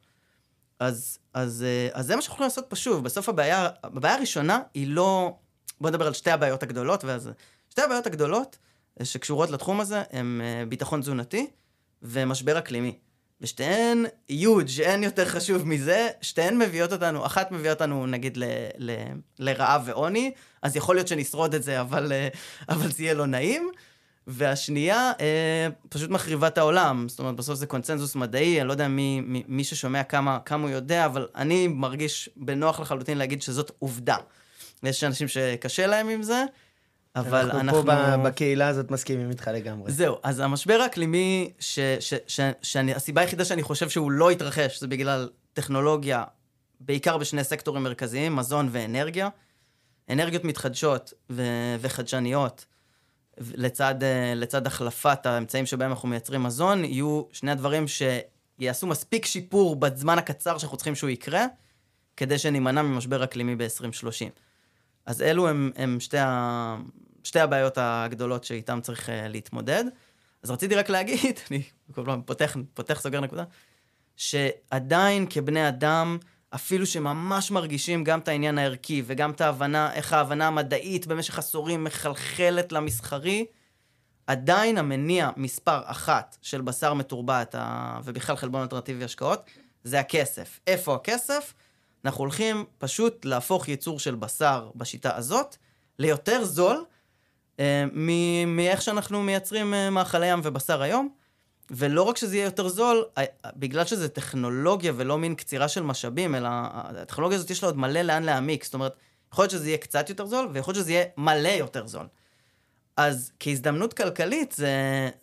אז, 0.83 1.19
אז, 1.35 1.65
אה, 1.67 1.89
אז 1.93 2.07
זה 2.07 2.17
מה 2.17 2.23
שאנחנו 2.23 2.35
יכולים 2.35 2.47
לעשות 2.49 2.65
פה 2.69 2.77
שוב. 2.77 3.05
בסוף 3.05 3.29
הבעיה, 3.29 3.69
הבעיה 3.85 4.15
הראשונה 4.15 4.61
היא 4.75 4.87
לא... 4.89 5.37
בוא 5.81 5.91
נדבר 5.91 6.07
על 6.07 6.13
שתי 6.13 6.31
הבעיות 6.31 6.63
הגדולות, 6.63 7.05
ואז... 7.05 7.31
שתי 7.71 7.83
הבעיות 7.83 8.07
הגדולות 8.07 8.59
אה, 9.01 9.05
שקשורות 9.05 9.51
לתחום 9.51 9.81
הזה 9.81 10.03
הם 10.11 10.41
אה, 10.45 10.67
ביטחון 10.67 11.01
תזונתי 11.01 11.51
ומשבר 12.03 12.59
אקלימי. 12.59 12.99
ושתיהן 13.41 14.07
huge, 14.29 14.81
אין 14.81 15.03
יותר 15.03 15.25
חשוב 15.25 15.69
מזה, 15.69 16.09
שתיהן 16.21 16.59
מביאות 16.59 16.93
אותנו, 16.93 17.27
אחת 17.27 17.53
מביאה 17.53 17.73
אותנו 17.73 18.07
נגיד 18.07 18.37
ל, 18.37 18.45
ל, 18.79 18.91
לרעב 19.39 19.83
ועוני, 19.85 20.33
אז 20.63 20.77
יכול 20.77 20.95
להיות 20.95 21.09
שנשרוד 21.09 21.55
את 21.55 21.63
זה, 21.63 21.81
אבל, 21.81 22.13
אבל 22.69 22.93
זה 22.93 23.03
יהיה 23.03 23.15
לא 23.15 23.27
נעים. 23.27 23.71
והשנייה, 24.27 25.13
אה, 25.21 25.69
פשוט 25.89 26.11
מחריבה 26.11 26.47
את 26.47 26.59
העולם. 26.59 27.09
זאת 27.09 27.19
אומרת, 27.19 27.37
בסוף 27.37 27.55
זה 27.55 27.67
קונצנזוס 27.67 28.17
מדעי, 28.17 28.61
אני 28.61 28.69
לא 28.69 28.73
יודע 28.73 28.89
מי, 28.89 29.21
מי, 29.21 29.43
מי 29.49 29.65
ששומע 29.65 30.03
כמה, 30.03 30.39
כמה 30.45 30.63
הוא 30.63 30.71
יודע, 30.71 31.07
אבל 31.07 31.27
אני 31.37 31.69
מרגיש 31.69 32.31
בנוח 32.37 32.81
לחלוטין 32.81 33.19
להגיד 33.19 33.43
שזאת 33.43 33.71
עובדה. 33.79 34.17
יש 34.83 35.05
אנשים 35.05 35.29
שקשה 35.29 35.87
להם 35.87 36.09
עם 36.09 36.23
זה, 36.23 36.45
אבל 37.17 37.51
אנחנו... 37.51 37.61
אנחנו 37.61 37.83
פה 37.83 38.17
בקהילה 38.17 38.69
הזאת 38.69 38.91
מסכימים 38.91 39.31
איתך 39.31 39.51
לגמרי. 39.55 39.93
זהו, 39.93 40.17
אז 40.23 40.41
המשבר 40.41 40.81
האקלימי, 40.83 41.51
ש, 41.59 41.79
ש, 42.01 42.15
ש, 42.27 42.41
שאני, 42.63 42.95
הסיבה 42.95 43.21
היחידה 43.21 43.45
שאני 43.45 43.63
חושב 43.63 43.89
שהוא 43.89 44.11
לא 44.11 44.33
יתרחש, 44.33 44.81
זה 44.81 44.87
בגלל 44.89 45.29
טכנולוגיה, 45.53 46.25
בעיקר 46.81 47.19
בשני 47.19 47.45
סקטורים 47.45 47.83
מרכזיים, 47.83 48.37
מזון 48.37 48.69
ואנרגיה. 48.73 49.29
אנרגיות 50.11 50.45
מתחדשות 50.45 51.13
ו, 51.31 51.43
וחדשניות, 51.81 52.65
לצד, 53.39 54.03
אה, 54.03 54.33
לצד 54.37 54.67
החלפת 54.67 55.27
האמצעים 55.27 55.67
שבהם 55.67 55.91
אנחנו 55.91 56.09
מייצרים 56.09 56.43
מזון, 56.43 56.85
יהיו 56.85 57.23
שני 57.33 57.51
הדברים 57.51 57.85
שיעשו 57.89 58.87
מספיק 58.87 59.27
שיפור 59.27 59.77
בזמן 59.77 60.19
הקצר 60.19 60.59
שאנחנו 60.59 60.77
צריכים 60.77 60.95
שהוא 60.95 61.11
יקרה, 61.11 61.47
כדי 62.17 62.39
שנימנע 62.39 62.83
ממשבר 62.83 63.25
אקלימי 63.25 63.57
ב-2030. 63.57 64.31
אז 65.07 65.23
אלו 65.23 65.49
הם, 65.49 65.71
הם 65.77 66.01
שתי, 66.01 66.19
ה, 66.19 66.77
שתי 67.25 67.41
הבעיות 67.41 67.79
הגדולות 67.81 68.45
שאיתן 68.45 68.81
צריך 68.81 69.09
אה, 69.09 69.13
להתמודד. 69.29 69.85
אז 70.43 70.51
רציתי 70.51 70.75
רק 70.75 70.89
להגיד, 70.89 71.41
אני 71.51 71.63
כל 71.95 72.03
פעם 72.05 72.23
פותח, 72.23 72.57
פותח 72.75 73.01
סוגר 73.01 73.21
נקודה, 73.21 73.45
שעדיין 74.17 75.27
כבני 75.31 75.69
אדם, 75.69 76.19
אפילו 76.55 76.87
שממש 76.87 77.51
מרגישים 77.51 78.05
גם 78.05 78.19
את 78.19 78.29
העניין 78.29 78.59
הערכי 78.59 79.03
וגם 79.07 79.31
את 79.31 79.41
ההבנה, 79.41 79.93
איך 79.95 80.13
ההבנה 80.13 80.47
המדעית 80.47 81.07
במשך 81.07 81.39
עשורים 81.39 81.85
מחלחלת 81.85 82.73
למסחרי, 82.73 83.47
עדיין 84.27 84.79
המניע 84.79 85.31
מספר 85.37 85.81
אחת 85.85 86.37
של 86.43 86.61
בשר 86.61 86.95
מתורבת 86.95 87.55
ה... 87.59 88.01
ובכלל 88.05 88.37
חלבון 88.37 88.63
אלטרנטיבי 88.63 89.05
השקעות, 89.05 89.51
זה 89.85 90.01
הכסף. 90.01 90.61
איפה 90.67 90.95
הכסף? 90.95 91.55
אנחנו 92.05 92.21
הולכים 92.21 92.65
פשוט 92.79 93.25
להפוך 93.25 93.69
ייצור 93.69 93.99
של 93.99 94.15
בשר 94.15 94.71
בשיטה 94.75 95.17
הזאת 95.17 95.57
ליותר 95.99 96.45
זול 96.45 96.85
אה, 97.61 97.85
מאיך 98.47 98.83
שאנחנו 98.83 99.23
מייצרים 99.23 99.75
אה, 99.75 99.91
מאכלי 99.91 100.27
ים 100.27 100.41
ובשר 100.43 100.83
היום. 100.83 101.22
ולא 101.73 102.03
רק 102.03 102.17
שזה 102.17 102.37
יהיה 102.37 102.45
יותר 102.45 102.69
זול, 102.69 103.05
בגלל 103.57 103.85
שזה 103.85 104.09
טכנולוגיה 104.09 104.93
ולא 104.97 105.19
מין 105.19 105.35
קצירה 105.35 105.69
של 105.69 105.83
משאבים, 105.83 106.35
אלא 106.35 106.49
הטכנולוגיה 106.53 107.37
הזאת 107.39 107.51
יש 107.51 107.63
לה 107.63 107.69
עוד 107.69 107.79
מלא 107.79 108.03
לאן 108.03 108.23
להעמיק. 108.23 108.65
זאת 108.65 108.75
אומרת, 108.75 108.97
יכול 109.33 109.43
להיות 109.43 109.51
שזה 109.51 109.69
יהיה 109.69 109.79
קצת 109.79 110.09
יותר 110.09 110.27
זול, 110.27 110.49
ויכול 110.53 110.75
להיות 110.75 110.85
שזה 110.85 110.93
יהיה 110.93 111.05
מלא 111.17 111.49
יותר 111.49 111.87
זול. 111.87 112.07
אז 112.97 113.33
כהזדמנות 113.41 113.93
כלכלית 113.93 114.53
זה, 114.53 114.71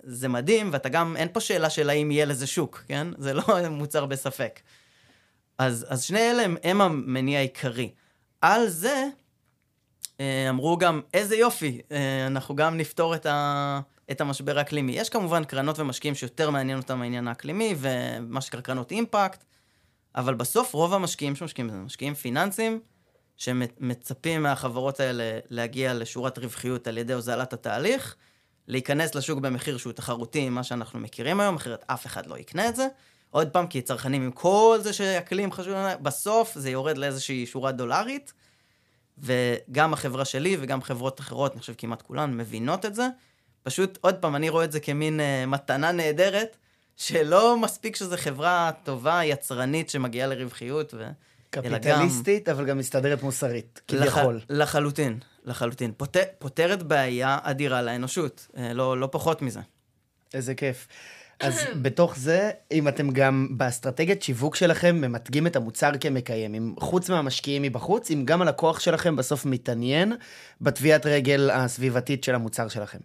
זה 0.04 0.28
מדהים, 0.28 0.70
ואתה 0.74 0.90
גם, 0.90 1.16
אין 1.18 1.28
פה 1.34 1.40
שאלה 1.40 1.70
של 1.70 1.90
האם 1.90 2.12
יהיה 2.12 2.26
לזה 2.26 2.48
שוק, 2.48 2.84
כן? 2.88 3.08
זה 3.18 3.34
לא 3.34 3.44
מוצר 3.70 4.06
בספק. 4.06 4.60
אז, 5.58 5.86
אז 5.90 6.04
שני 6.04 6.32
אלה 6.32 6.44
הם, 6.44 6.58
הם 6.64 6.82
המניע 6.82 7.40
העיקרי. 7.40 7.92
על 8.42 8.68
זה, 8.68 9.06
אה, 10.20 10.50
אמרו 10.50 10.78
גם, 10.78 11.02
איזה 11.14 11.36
יופי, 11.36 11.82
אה, 11.92 12.28
אנחנו 12.28 12.56
גם 12.56 12.78
נפתור 12.78 13.16
את, 13.16 13.26
ה, 13.26 13.80
את 14.12 14.22
המשבר 14.22 14.60
האקלימי. 14.60 14.92
יש 14.92 15.10
כמובן 15.10 15.44
קרנות 15.44 15.80
ומשקיעים 15.80 16.16
שיותר 16.16 16.50
מעניין 16.50 16.78
אותם 16.78 17.02
העניין 17.02 17.28
האקלימי, 17.28 17.76
ומה 17.78 18.42
שנקרא 18.42 18.62
קרנות 18.62 18.92
אימפקט, 18.92 19.44
אבל 20.16 20.34
בסוף 20.34 20.74
רוב 20.74 20.94
המשקיעים 20.94 21.36
שמשקיעים 21.36 21.68
בזה, 21.68 21.78
משקיעים 21.78 22.14
פיננסיים, 22.14 22.80
שמצפים 23.38 24.44
מהחברות 24.44 25.00
האלה 25.00 25.40
להגיע 25.50 25.94
לשורת 25.94 26.38
רווחיות 26.38 26.88
על 26.88 26.98
ידי 26.98 27.14
הוזלת 27.14 27.54
התהליך, 27.54 28.16
להיכנס 28.68 29.16
לשוק 29.16 29.40
במחיר 29.40 29.78
שהוא 29.78 29.94
תחרותי 29.94 30.50
מה 30.50 30.64
שאנחנו 30.64 31.00
מכירים 31.00 31.40
היום, 31.40 31.56
אחרת 31.56 31.84
אף 31.88 32.06
אחד 32.06 32.26
לא 32.26 32.38
יקנה 32.38 32.70
את 32.70 32.76
זה. 32.76 32.88
עוד 33.30 33.50
פעם, 33.50 33.68
כי 33.68 33.82
צרכנים 33.82 34.22
עם 34.22 34.32
כל 34.32 34.80
זה 34.82 34.94
שאקלים 34.94 35.52
חשוב, 35.52 35.74
בסוף 36.02 36.56
זה 36.56 36.70
יורד 36.70 36.98
לאיזושהי 36.98 37.46
שורה 37.46 37.72
דולרית, 37.72 38.34
וגם 39.18 39.94
החברה 39.94 40.26
שלי 40.26 40.58
וגם 40.60 40.82
חברות 40.82 41.20
אחרות, 41.20 41.52
אני 41.52 41.60
חושב 41.60 41.74
כמעט 41.78 42.02
כולן, 42.02 42.38
מבינות 42.38 42.86
את 42.86 42.96
זה. 42.96 43.08
פשוט, 43.64 43.98
עוד 44.02 44.16
פעם, 44.16 44.36
אני 44.36 44.50
רואה 44.50 44.66
את 44.66 44.72
זה 44.72 44.80
כמין 44.80 45.20
uh, 45.20 45.48
מתנה 45.48 45.92
נהדרת, 45.92 46.58
שלא 46.96 47.58
מספיק 47.58 47.96
שזו 47.96 48.18
חברה 48.18 48.72
טובה, 48.84 49.24
יצרנית, 49.24 49.90
שמגיעה 49.90 50.28
לרווחיות, 50.28 50.94
ו... 50.94 51.10
קפיטליסטית, 51.50 52.50
גם... 52.50 52.56
אבל 52.56 52.66
גם 52.66 52.78
מסתדרת 52.78 53.24
מוסרית, 53.24 53.82
כביכול. 53.88 54.36
לח... 54.36 54.44
לחלוטין, 54.50 55.20
לחלוטין. 55.46 55.92
פות... 55.98 56.18
פותרת 56.40 56.84
בעיה 56.84 57.38
אדירה 57.44 57.82
לאנושות, 57.82 58.48
אה, 58.58 58.74
לא, 58.74 59.00
לא 59.00 59.10
פחות 59.12 59.42
מזה. 59.42 59.60
איזה 60.34 60.56
כיף. 60.56 60.88
אז 61.40 61.60
בתוך 61.82 62.18
זה, 62.18 62.52
אם 62.72 62.88
אתם 62.88 63.10
גם 63.10 63.48
באסטרטגיית 63.52 64.24
שיווק 64.24 64.56
שלכם 64.56 64.96
ממתגים 64.96 65.48
את 65.48 65.56
המוצר 65.56 65.92
כמקיים, 66.00 66.56
אם 66.56 66.74
חוץ 66.80 67.10
מהמשקיעים 67.10 67.62
מבחוץ, 67.62 68.12
אם 68.12 68.22
גם 68.26 68.42
הלקוח 68.42 68.80
שלכם 68.80 69.16
בסוף 69.16 69.46
מתעניין 69.46 70.14
בתביעת 70.62 71.06
רגל 71.06 71.50
הסביבתית 71.54 72.24
של 72.24 72.36
המוצר 72.36 72.68
שלכם. 72.68 73.00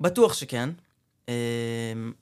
בטוח 0.00 0.34
שכן. 0.34 0.70
אמ, 1.28 2.12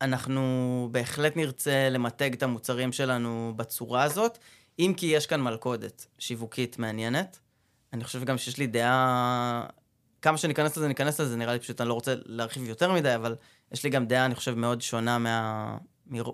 אנחנו 0.00 0.88
בהחלט 0.92 1.36
נרצה 1.36 1.88
למתג 1.90 2.32
את 2.32 2.42
המוצרים 2.42 2.92
שלנו 2.92 3.52
בצורה 3.56 4.02
הזאת, 4.02 4.38
אם 4.78 4.94
כי 4.96 5.06
יש 5.06 5.26
כאן 5.26 5.40
מלכודת 5.40 6.06
שיווקית 6.18 6.78
מעניינת. 6.78 7.38
אני 7.92 8.04
חושב 8.04 8.24
גם 8.24 8.38
שיש 8.38 8.58
לי 8.58 8.66
דעה 8.66 9.66
כמה 10.22 10.38
שניכנס 10.38 10.76
לזה, 10.76 10.88
ניכנס 10.88 11.20
לזה, 11.20 11.36
נראה 11.36 11.52
לי 11.52 11.58
פשוט 11.58 11.80
אני 11.80 11.88
לא 11.88 11.94
רוצה 11.94 12.14
להרחיב 12.26 12.68
יותר 12.68 12.92
מדי, 12.92 13.14
אבל 13.14 13.36
יש 13.72 13.84
לי 13.84 13.90
גם 13.90 14.06
דעה, 14.06 14.26
אני 14.26 14.34
חושב, 14.34 14.54
מאוד 14.54 14.82
שונה 14.82 15.18
מה... 15.18 15.76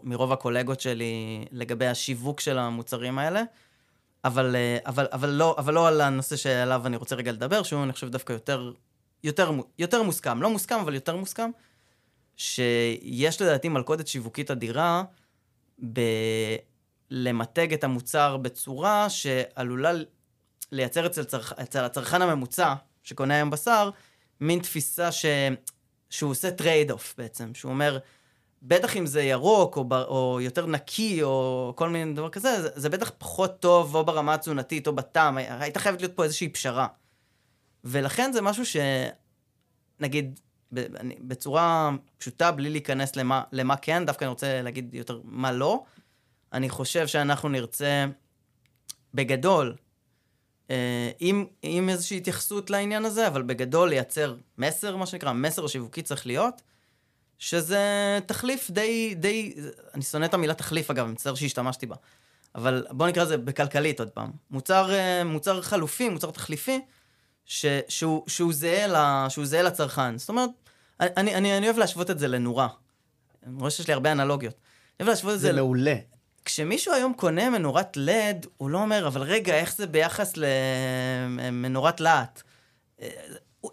מרוב 0.02 0.32
הקולגות 0.32 0.80
שלי 0.80 1.44
לגבי 1.52 1.86
השיווק 1.86 2.40
של 2.40 2.58
המוצרים 2.58 3.18
האלה. 3.18 3.42
אבל, 4.24 4.56
אה, 4.56 4.78
אבל, 4.86 5.06
אבל, 5.12 5.28
לא, 5.28 5.54
אבל 5.58 5.74
לא 5.74 5.88
על 5.88 6.00
הנושא 6.00 6.36
שעליו 6.36 6.86
אני 6.86 6.96
רוצה 6.96 7.16
רגע 7.16 7.32
לדבר, 7.32 7.62
שהוא, 7.62 7.82
אני 7.82 7.92
חושב, 7.92 8.08
דווקא 8.08 8.32
יותר, 8.32 8.72
יותר, 9.24 9.52
יותר 9.78 10.02
מוסכם. 10.02 10.42
לא 10.42 10.50
מוסכם, 10.50 10.78
אבל 10.78 10.94
יותר 10.94 11.16
מוסכם, 11.16 11.50
שיש 12.36 13.42
לדעתי 13.42 13.68
מלכודת 13.68 14.06
שיווקית 14.06 14.50
אדירה 14.50 15.02
בלמתג 17.10 17.72
את 17.72 17.84
המוצר 17.84 18.36
בצורה 18.36 19.10
שעלולה 19.10 19.92
לייצר 20.72 21.06
אצל, 21.06 21.24
צרכ... 21.24 21.52
אצל 21.52 21.84
הצרכן 21.84 22.22
הממוצע, 22.22 22.74
שקונה 23.02 23.34
היום 23.34 23.50
בשר, 23.50 23.90
מין 24.40 24.58
תפיסה 24.58 25.12
ש... 25.12 25.26
שהוא 26.10 26.30
עושה 26.30 26.50
trade-off 26.50 27.14
בעצם, 27.18 27.54
שהוא 27.54 27.72
אומר, 27.72 27.98
בטח 28.62 28.96
אם 28.96 29.06
זה 29.06 29.22
ירוק, 29.22 29.76
או, 29.76 29.84
ב... 29.84 29.92
או 29.92 30.38
יותר 30.40 30.66
נקי, 30.66 31.22
או 31.22 31.72
כל 31.76 31.88
מיני 31.88 32.12
דבר 32.12 32.28
כזה, 32.28 32.62
זה, 32.62 32.68
זה 32.74 32.88
בטח 32.88 33.12
פחות 33.18 33.60
טוב, 33.60 33.94
או 33.94 34.04
ברמה 34.04 34.34
התזונתית, 34.34 34.86
או 34.86 34.92
בטעם, 34.92 35.36
הייתה 35.36 35.80
חייבת 35.80 36.00
להיות 36.00 36.16
פה 36.16 36.24
איזושהי 36.24 36.48
פשרה. 36.48 36.86
ולכן 37.84 38.32
זה 38.32 38.42
משהו 38.42 38.66
ש... 38.66 38.76
נגיד, 40.00 40.40
בצורה 41.20 41.90
פשוטה, 42.18 42.52
בלי 42.52 42.70
להיכנס 42.70 43.16
למה, 43.16 43.42
למה 43.52 43.76
כן, 43.76 44.06
דווקא 44.06 44.24
אני 44.24 44.28
רוצה 44.30 44.62
להגיד 44.62 44.94
יותר 44.94 45.20
מה 45.24 45.52
לא. 45.52 45.82
אני 46.52 46.68
חושב 46.68 47.06
שאנחנו 47.06 47.48
נרצה, 47.48 48.06
בגדול, 49.14 49.76
אה, 50.70 51.10
עם, 51.18 51.46
עם 51.62 51.88
איזושהי 51.88 52.16
התייחסות 52.16 52.70
לעניין 52.70 53.04
הזה, 53.04 53.26
אבל 53.26 53.42
בגדול 53.42 53.88
לייצר 53.88 54.36
מסר, 54.58 54.96
מה 54.96 55.06
שנקרא, 55.06 55.32
מסר 55.32 55.66
שיווקי 55.66 56.02
צריך 56.02 56.26
להיות, 56.26 56.62
שזה 57.38 58.18
תחליף 58.26 58.70
די, 58.70 59.14
די, 59.14 59.54
אני 59.94 60.02
שונא 60.02 60.24
את 60.24 60.34
המילה 60.34 60.54
תחליף 60.54 60.90
אגב, 60.90 61.04
אני 61.04 61.12
מצטער 61.12 61.34
שהשתמשתי 61.34 61.86
בה, 61.86 61.96
אבל 62.54 62.86
בואו 62.90 63.08
נקרא 63.08 63.22
לזה 63.24 63.38
בכלכלית 63.38 64.00
עוד 64.00 64.10
פעם. 64.10 64.30
מוצר, 64.50 64.92
אה, 64.92 65.24
מוצר 65.24 65.62
חלופי, 65.62 66.08
מוצר 66.08 66.30
תחליפי, 66.30 66.80
ש, 67.44 67.66
שהוא, 67.88 68.22
שהוא, 68.26 68.52
זהה 68.52 68.86
ל, 68.86 69.28
שהוא 69.28 69.46
זהה 69.46 69.62
לצרכן. 69.62 70.18
זאת 70.18 70.28
אומרת, 70.28 70.50
אני, 71.00 71.34
אני, 71.34 71.56
אני 71.58 71.66
אוהב 71.66 71.78
להשוות 71.78 72.10
את 72.10 72.18
זה 72.18 72.28
לנורה. 72.28 72.68
אני 73.46 73.54
רואה 73.58 73.70
שיש 73.70 73.88
לי 73.88 73.94
הרבה 73.94 74.12
אנלוגיות. 74.12 74.54
אני 74.54 75.06
אוהב 75.06 75.08
להשוות 75.08 75.34
את 75.34 75.40
זה... 75.40 75.46
זה 75.46 75.52
מעולה. 75.52 75.94
כשמישהו 76.44 76.94
היום 76.94 77.12
קונה 77.14 77.50
מנורת 77.50 77.96
לד, 77.96 78.46
הוא 78.56 78.70
לא 78.70 78.78
אומר, 78.78 79.06
אבל 79.06 79.22
רגע, 79.22 79.54
איך 79.54 79.74
זה 79.76 79.86
ביחס 79.86 80.32
למנורת 80.36 82.00
להט? 82.00 82.42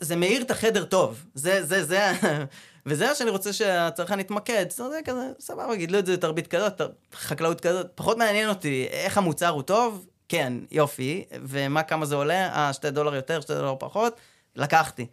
זה 0.02 0.16
מאיר 0.16 0.42
את 0.42 0.52
החדר 0.52 0.86
טוב. 0.86 1.26
זה, 1.34 1.66
זה, 1.66 1.84
זה, 1.84 2.12
וזה 2.86 3.08
מה 3.08 3.16
שאני 3.16 3.30
רוצה 3.30 3.54
שהצרכן 3.54 4.20
יתמקד. 4.20 4.66
זה 4.70 5.00
כזה, 5.06 5.32
סבבה, 5.40 5.76
גידלו 5.76 6.00
את 6.00 6.06
זה 6.06 6.18
תרבית 6.18 6.48
כזאת, 6.48 6.82
חקלאות 7.14 7.62
כזאת. 7.62 7.88
פחות 7.96 8.18
מעניין 8.18 8.50
אותי 8.50 8.88
איך 8.92 9.18
המוצר 9.18 9.50
הוא 9.50 9.62
טוב, 9.62 10.08
כן, 10.30 10.54
יופי, 10.72 11.26
ומה, 11.44 11.84
כמה 11.84 12.06
זה 12.06 12.16
עולה? 12.16 12.54
אה, 12.56 12.74
שתי 12.74 12.92
דולר 12.92 13.16
יותר, 13.16 13.42
שתי 13.42 13.54
דולר 13.54 13.76
פחות, 13.80 14.16
לקחתי. 14.56 15.08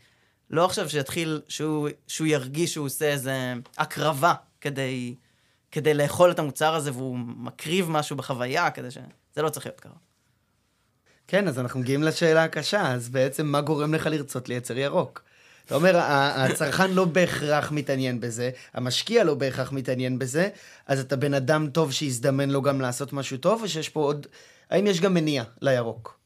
לא 0.51 0.65
עכשיו 0.65 0.89
שיתחיל, 0.89 1.41
שהוא, 1.49 1.89
שהוא 2.07 2.27
ירגיש 2.27 2.73
שהוא 2.73 2.87
עושה 2.87 3.05
איזה 3.05 3.55
הקרבה 3.79 4.35
כדי... 4.61 5.15
כדי 5.75 5.95
לאכול 5.95 6.31
את 6.31 6.39
המוצר 6.39 6.75
הזה, 6.75 6.93
והוא 6.93 7.19
מקריב 7.19 7.91
משהו 7.91 8.17
בחוויה, 8.17 8.71
כדי 8.71 8.91
ש... 8.91 8.99
זה 9.35 9.43
לא 9.43 9.49
צריך 9.49 9.67
להיות 9.67 9.81
ככה. 9.81 9.95
כן, 11.29 11.49
אז 11.49 11.59
אנחנו 11.59 11.81
מגיעים 11.81 12.03
לשאלה 12.03 12.45
הקשה, 12.45 12.93
אז 12.93 13.09
בעצם 13.09 13.47
מה 13.47 13.61
גורם 13.61 13.95
לך 13.95 14.07
לרצות 14.07 14.49
לייצר 14.49 14.79
ירוק? 14.79 15.23
אתה 15.67 15.75
אומר, 15.75 15.97
הצרכן 15.97 16.91
לא 16.91 17.05
בהכרח 17.05 17.73
מתעניין 17.73 18.21
בזה, 18.21 18.51
המשקיע 18.75 19.25
לא 19.25 19.35
בהכרח 19.35 19.73
מתעניין 19.73 20.19
בזה, 20.19 20.49
אז 20.87 21.01
אתה 21.01 21.17
בן 21.17 21.35
אדם 21.35 21.71
טוב 21.71 21.93
שיזדמן 21.93 22.51
לו 22.51 22.63
גם 22.63 22.81
לעשות 22.81 23.13
משהו 23.13 23.37
טוב, 23.37 23.63
או 23.63 23.69
שיש 23.69 23.89
פה 23.89 24.01
עוד... 24.01 24.27
האם 24.71 24.87
יש 24.87 25.01
גם 25.01 25.15
מניע 25.15 25.45
לירוק? 25.61 26.19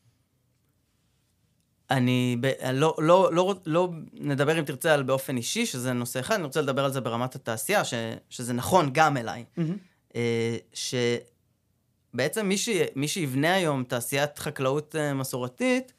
אני 1.90 2.36
ב, 2.40 2.46
לא, 2.72 2.94
לא, 2.98 3.30
לא, 3.32 3.54
לא 3.66 3.88
נדבר 4.12 4.58
אם 4.58 4.64
תרצה 4.64 4.94
על 4.94 5.02
באופן 5.02 5.36
אישי, 5.36 5.66
שזה 5.66 5.92
נושא 5.92 6.20
אחד, 6.20 6.34
אני 6.34 6.44
רוצה 6.44 6.60
לדבר 6.60 6.84
על 6.84 6.92
זה 6.92 7.00
ברמת 7.00 7.34
התעשייה, 7.34 7.84
ש, 7.84 7.94
שזה 8.30 8.52
נכון 8.52 8.90
גם 8.92 9.16
אליי. 9.16 9.44
Mm-hmm. 9.58 10.16
שבעצם 12.12 12.48
מי, 12.48 12.58
ש, 12.58 12.68
מי 12.94 13.08
שיבנה 13.08 13.54
היום 13.54 13.84
תעשיית 13.84 14.38
חקלאות 14.38 14.96
אה, 14.96 15.14
מסורתית, 15.14 15.92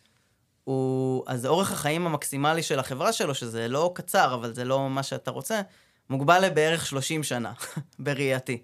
הוא, 0.64 1.24
אז 1.28 1.46
אורך 1.46 1.72
החיים 1.72 2.08
המקסימלי 2.08 2.64
של 2.64 2.80
החברה 2.80 3.14
שלו, 3.14 3.36
שזה 3.36 3.68
לא 3.68 3.92
קצר, 3.96 4.34
אבל 4.34 4.54
זה 4.54 4.66
לא 4.66 4.90
מה 4.90 5.04
שאתה 5.04 5.32
רוצה, 5.32 5.62
מוגבל 6.10 6.46
לבערך 6.46 6.86
30 6.86 7.24
שנה, 7.24 7.54
בראייתי. 8.00 8.62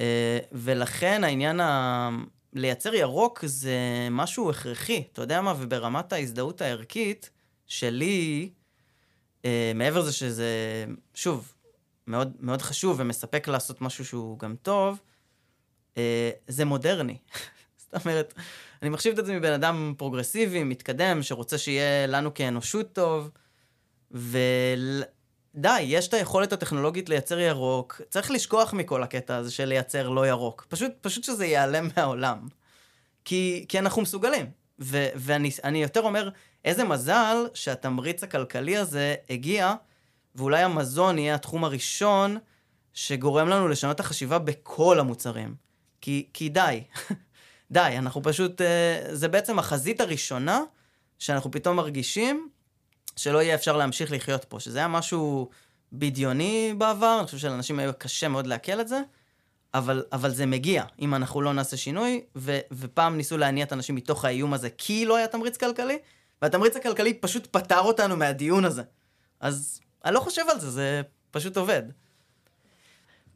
אה, 0.00 0.38
ולכן 0.52 1.24
העניין 1.24 1.60
ה... 1.60 2.10
לייצר 2.52 2.94
ירוק 2.94 3.44
זה 3.46 3.78
משהו 4.10 4.50
הכרחי, 4.50 5.04
אתה 5.12 5.22
יודע 5.22 5.40
מה? 5.40 5.54
וברמת 5.58 6.12
ההזדהות 6.12 6.60
הערכית 6.60 7.30
שלי, 7.66 8.50
אה, 9.44 9.72
מעבר 9.74 10.00
לזה 10.00 10.12
שזה, 10.12 10.84
שוב, 11.14 11.54
מאוד, 12.06 12.32
מאוד 12.40 12.62
חשוב 12.62 12.96
ומספק 13.00 13.48
לעשות 13.48 13.80
משהו 13.80 14.04
שהוא 14.04 14.38
גם 14.38 14.56
טוב, 14.62 15.00
אה, 15.96 16.30
זה 16.48 16.64
מודרני. 16.64 17.18
זאת 17.82 18.06
אומרת, 18.06 18.34
אני 18.82 18.90
מחשיב 18.90 19.12
את 19.12 19.18
עצמי 19.18 19.40
בן 19.40 19.52
אדם 19.52 19.94
פרוגרסיבי, 19.98 20.64
מתקדם, 20.64 21.22
שרוצה 21.22 21.58
שיהיה 21.58 22.06
לנו 22.06 22.34
כאנושות 22.34 22.92
טוב, 22.92 23.30
ודי, 25.54 25.80
יש 25.80 26.08
את 26.08 26.14
היכולת 26.14 26.52
הטכנולוגית 26.52 27.08
לייצר 27.08 27.38
ירוק, 27.38 28.00
צריך 28.10 28.30
לשכוח 28.30 28.72
מכל 28.72 29.02
הקטע 29.02 29.36
הזה 29.36 29.50
של 29.50 29.64
לייצר 29.64 30.08
לא 30.08 30.26
ירוק. 30.26 30.66
פשוט, 30.68 30.92
פשוט 31.00 31.24
שזה 31.24 31.46
ייעלם 31.46 31.88
מהעולם. 31.96 32.48
כי, 33.24 33.64
כי 33.68 33.78
אנחנו 33.78 34.02
מסוגלים. 34.02 34.50
ו, 34.80 35.08
ואני 35.14 35.82
יותר 35.82 36.00
אומר, 36.00 36.30
איזה 36.64 36.84
מזל 36.84 37.36
שהתמריץ 37.54 38.22
הכלכלי 38.22 38.76
הזה 38.76 39.14
הגיע, 39.30 39.74
ואולי 40.34 40.62
המזון 40.62 41.18
יהיה 41.18 41.34
התחום 41.34 41.64
הראשון 41.64 42.38
שגורם 42.92 43.48
לנו 43.48 43.68
לשנות 43.68 43.94
את 43.94 44.00
החשיבה 44.00 44.38
בכל 44.38 45.00
המוצרים. 45.00 45.54
כי, 46.00 46.28
כי 46.32 46.48
די, 46.48 46.82
די, 47.70 47.94
אנחנו 47.98 48.22
פשוט, 48.22 48.60
אה, 48.60 49.00
זה 49.12 49.28
בעצם 49.28 49.58
החזית 49.58 50.00
הראשונה 50.00 50.60
שאנחנו 51.18 51.50
פתאום 51.50 51.76
מרגישים 51.76 52.48
שלא 53.16 53.42
יהיה 53.42 53.54
אפשר 53.54 53.76
להמשיך 53.76 54.12
לחיות 54.12 54.44
פה, 54.44 54.60
שזה 54.60 54.78
היה 54.78 54.88
משהו 54.88 55.48
בדיוני 55.92 56.74
בעבר, 56.78 57.16
אני 57.18 57.26
חושב 57.26 57.38
שלאנשים 57.38 57.78
היה 57.78 57.92
קשה 57.92 58.28
מאוד 58.28 58.46
לעכל 58.46 58.80
את 58.80 58.88
זה, 58.88 59.00
אבל, 59.74 60.04
אבל 60.12 60.30
זה 60.30 60.46
מגיע, 60.46 60.84
אם 61.00 61.14
אנחנו 61.14 61.40
לא 61.42 61.52
נעשה 61.52 61.76
שינוי, 61.76 62.24
ו, 62.36 62.58
ופעם 62.72 63.16
ניסו 63.16 63.38
להניע 63.38 63.64
את 63.64 63.72
האנשים 63.72 63.94
מתוך 63.94 64.24
האיום 64.24 64.54
הזה, 64.54 64.70
כי 64.70 65.04
לא 65.04 65.16
היה 65.16 65.26
תמריץ 65.26 65.56
כלכלי, 65.56 65.98
והתמריץ 66.42 66.76
הכלכלי 66.76 67.14
פשוט 67.14 67.46
פטר 67.46 67.80
אותנו 67.80 68.16
מהדיון 68.16 68.64
הזה. 68.64 68.82
אז 69.40 69.80
אני 70.04 70.14
לא 70.14 70.20
חושב 70.20 70.42
על 70.50 70.60
זה, 70.60 70.70
זה 70.70 71.02
פשוט 71.30 71.56
עובד. 71.56 71.82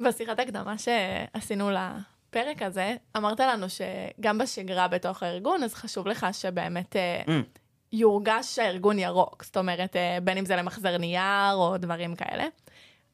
בשיחת 0.01 0.39
הקדמה 0.39 0.75
שעשינו 0.79 1.71
לפרק 1.71 2.63
הזה, 2.63 2.97
אמרת 3.17 3.41
לנו 3.41 3.67
שגם 3.69 4.39
בשגרה 4.39 4.89
בתוך 4.89 5.23
הארגון, 5.23 5.63
אז 5.63 5.75
חשוב 5.75 6.07
לך 6.07 6.27
שבאמת 6.33 6.97
אה, 6.97 7.23
Mm. 7.27 7.59
יורגש 7.97 8.57
שהארגון 8.57 8.99
ירוק. 8.99 9.45
זאת 9.45 9.57
אומרת, 9.57 9.97
אה, 9.97 10.19
בין 10.25 10.39
אם 10.39 10.45
זה 10.45 10.57
למחזר 10.57 10.99
נייר 10.99 11.55
או 11.55 11.77
דברים 11.77 12.15
כאלה. 12.15 12.45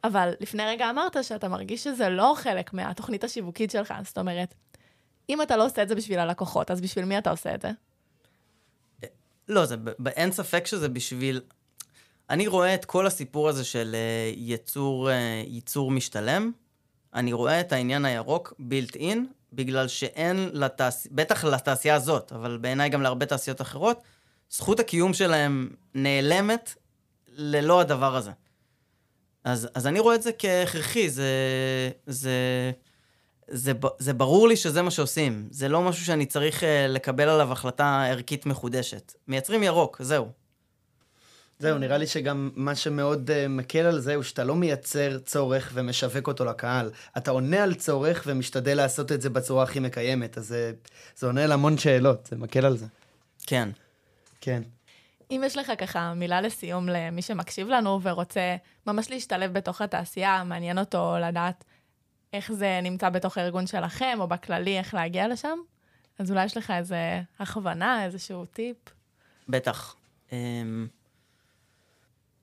אבל 0.05 0.33
לפני 0.41 0.63
רגע 0.67 0.91
אמרת 0.91 1.17
שאתה 1.23 1.49
מרגיש 1.49 1.85
שזה 1.85 2.09
לא 2.09 2.35
חלק 2.37 2.73
מהתוכנית 2.73 3.25
השיווקית 3.25 3.71
שלך. 3.71 3.95
זאת 4.05 4.19
אומרת, 4.19 4.55
אם 5.29 5.43
אתה 5.43 5.57
לא 5.57 5.67
עושה 5.67 5.83
את 5.83 5.89
זה 5.89 5.95
בשביל 5.95 6.19
הלקוחות, 6.19 6.71
אז 6.71 6.81
בשביל 6.81 7.05
מי 7.05 7.19
אתה 7.19 7.31
עושה 7.31 7.55
את 7.55 7.63
זה? 7.63 7.71
לא, 9.49 9.65
זה, 9.65 9.77
אין 10.07 10.33
ספק 10.33 10.67
שזה 10.67 10.89
בשביל... 10.89 11.41
אני 12.31 12.47
רואה 12.47 12.75
את 12.75 12.85
כל 12.85 13.07
הסיפור 13.07 13.49
הזה 13.49 13.65
של 13.65 13.95
uh, 13.95 14.35
יצור, 14.39 15.09
uh, 15.09 15.13
ייצור 15.47 15.91
משתלם, 15.91 16.53
אני 17.15 17.33
רואה 17.33 17.61
את 17.61 17.73
העניין 17.73 18.05
הירוק 18.05 18.55
בילט 18.59 18.97
אין, 18.97 19.27
בגלל 19.53 19.89
שאין 19.89 20.51
לתעש... 20.53 21.07
בטח 21.11 21.45
לתעשייה 21.45 21.95
הזאת, 21.95 22.33
אבל 22.33 22.59
בעיניי 22.61 22.89
גם 22.89 23.03
להרבה 23.03 23.27
תעשיות 23.27 23.61
אחרות, 23.61 24.03
זכות 24.53 24.81
הקיום 24.81 25.15
שלהם 25.15 25.71
נעלמת 25.95 26.75
ללא 27.29 27.81
הדבר 27.81 28.17
הזה. 28.17 28.31
אז, 29.45 29.69
אז 29.75 29.87
אני 29.87 30.01
רואה 30.01 30.15
את 30.15 30.23
זה 30.23 30.31
כהכרחי, 30.39 31.11
זה, 31.11 31.31
זה, 32.07 32.33
זה, 33.49 33.75
ב- 33.75 33.99
זה 33.99 34.13
ברור 34.13 34.49
לי 34.49 34.57
שזה 34.57 34.83
מה 34.83 34.91
שעושים. 34.91 35.49
זה 35.51 35.69
לא 35.69 35.83
משהו 35.83 36.05
שאני 36.07 36.27
צריך 36.27 36.63
uh, 36.63 36.67
לקבל 36.89 37.29
עליו 37.29 37.53
החלטה 37.53 38.05
ערכית 38.11 38.47
מחודשת. 38.47 39.13
מייצרים 39.29 39.63
ירוק, 39.63 40.03
זהו. 40.03 40.29
זהו, 41.59 41.79
נראה 41.79 41.99
לי 41.99 42.07
שגם 42.07 42.51
מה 42.55 42.75
שמאוד 42.75 43.31
uh, 43.31 43.49
מקל 43.49 43.79
על 43.79 44.01
זה 44.01 44.15
הוא 44.15 44.23
שאתה 44.23 44.45
לא 44.45 44.55
מייצר 44.55 45.19
צורך 45.19 45.71
ומשווק 45.75 46.29
אותו 46.29 46.45
לקהל. 46.45 46.91
אתה 47.17 47.31
עונה 47.31 47.63
על 47.63 47.75
צורך 47.75 48.23
ומשתדל 48.27 48.77
לעשות 48.77 49.13
את 49.13 49.23
זה 49.23 49.31
בצורה 49.31 49.63
הכי 49.63 49.81
מקיימת, 49.81 50.39
אז 50.39 50.47
זה, 50.47 50.73
זה 51.17 51.27
עונה 51.27 51.45
על 51.45 51.53
המון 51.53 51.79
שאלות, 51.79 52.29
זה 52.31 52.37
מקל 52.37 52.67
על 52.67 52.77
זה. 52.77 52.87
כן. 53.47 53.69
כן. 54.45 54.63
אם 55.31 55.43
יש 55.47 55.57
לך 55.57 55.73
ככה 55.79 56.15
מילה 56.15 56.41
לסיום 56.41 56.89
למי 56.89 57.23
שמקשיב 57.23 57.69
לנו 57.69 58.03
ורוצה 58.03 58.57
ממש 58.87 59.11
להשתלב 59.11 59.53
בתוך 59.53 59.81
התעשייה, 59.81 60.45
מעניין 60.45 60.79
אותו 60.79 61.17
לדעת 61.21 61.65
איך 62.33 62.53
זה 62.53 62.81
נמצא 62.83 63.09
בתוך 63.09 63.39
הארגון 63.39 63.67
שלכם, 63.67 64.19
או 64.21 64.29
בכללי 64.29 64.79
איך 64.79 64.95
להגיע 64.95 65.29
לשם, 65.29 65.59
אז 66.19 66.31
אולי 66.31 66.45
יש 66.45 66.57
לך 66.57 66.71
איזה 66.71 67.23
הכוונה, 67.39 68.05
איזשהו 68.05 68.45
טיפ. 68.47 68.77
בטח. 69.49 69.97
אמ, 70.33 70.87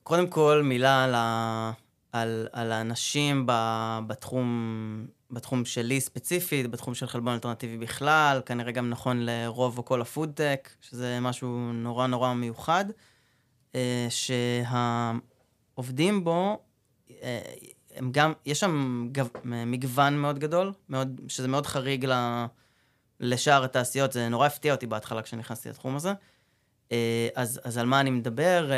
קודם 0.02 0.28
כל, 0.28 0.62
מילה 0.64 1.04
על, 1.04 1.14
ה... 1.14 1.72
על, 2.12 2.48
על 2.52 2.72
האנשים. 2.72 3.46
בתחום, 4.06 5.06
בתחום 5.32 5.64
שלי 5.64 6.00
ספציפית, 6.00 6.70
בתחום 6.70 6.94
של 6.94 7.06
חלבון 7.06 7.32
אלטרנטיבי 7.32 7.78
בכלל, 7.78 8.40
כנראה 8.46 8.72
גם 8.72 8.90
נכון 8.90 9.16
לרוב 9.20 9.78
או 9.78 9.84
כל 9.84 10.00
הפודטק, 10.00 10.70
שזה 10.80 11.18
משהו 11.20 11.72
נורא 11.72 12.06
נורא 12.06 12.34
מיוחד, 12.34 12.84
אה, 13.74 14.06
שהעובדים 15.76 16.24
בו, 16.24 16.58
אה, 17.22 17.40
הם 17.94 18.12
גם, 18.12 18.32
יש 18.46 18.60
שם 18.60 19.08
גו... 19.14 19.22
מגוון 19.44 20.18
מאוד 20.18 20.38
גדול, 20.38 20.72
מאוד, 20.88 21.20
שזה 21.28 21.48
מאוד 21.48 21.66
חריג 21.66 22.06
ל... 22.06 22.44
לשאר 23.20 23.64
התעשיות, 23.64 24.12
זה 24.12 24.28
נורא 24.28 24.46
הפתיע 24.46 24.74
אותי 24.74 24.86
בהתחלה 24.86 25.22
כשנכנסתי 25.22 25.68
לתחום 25.68 25.96
הזה. 25.96 26.12
אה, 26.92 27.28
אז, 27.34 27.60
אז 27.64 27.78
על 27.78 27.86
מה 27.86 28.00
אני 28.00 28.10
מדבר? 28.10 28.70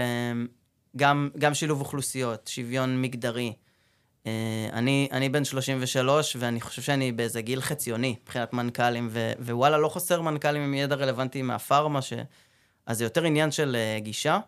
גם, 0.96 1.30
גם 1.38 1.54
שילוב 1.54 1.80
אוכלוסיות, 1.80 2.48
שוויון 2.48 3.02
מגדרי. 3.02 3.52
אה, 4.26 4.68
אני, 4.72 5.08
אני 5.12 5.28
בן 5.28 5.44
33, 5.44 6.36
ואני 6.38 6.60
חושב 6.60 6.82
שאני 6.82 7.12
באיזה 7.12 7.42
גיל 7.42 7.60
חציוני 7.60 8.16
מבחינת 8.22 8.52
מנכ"לים, 8.52 9.08
ו, 9.10 9.32
ווואלה, 9.38 9.78
לא 9.78 9.88
חסר 9.88 10.20
מנכ"לים 10.20 10.62
עם 10.62 10.74
ידע 10.74 10.94
רלוונטי 10.94 11.42
מהפארמה, 11.42 12.02
ש... 12.02 12.12
אז 12.86 12.98
זה 12.98 13.04
יותר 13.04 13.24
עניין 13.24 13.50
של 13.50 13.76
אה, 13.76 13.98
גישה. 14.00 14.38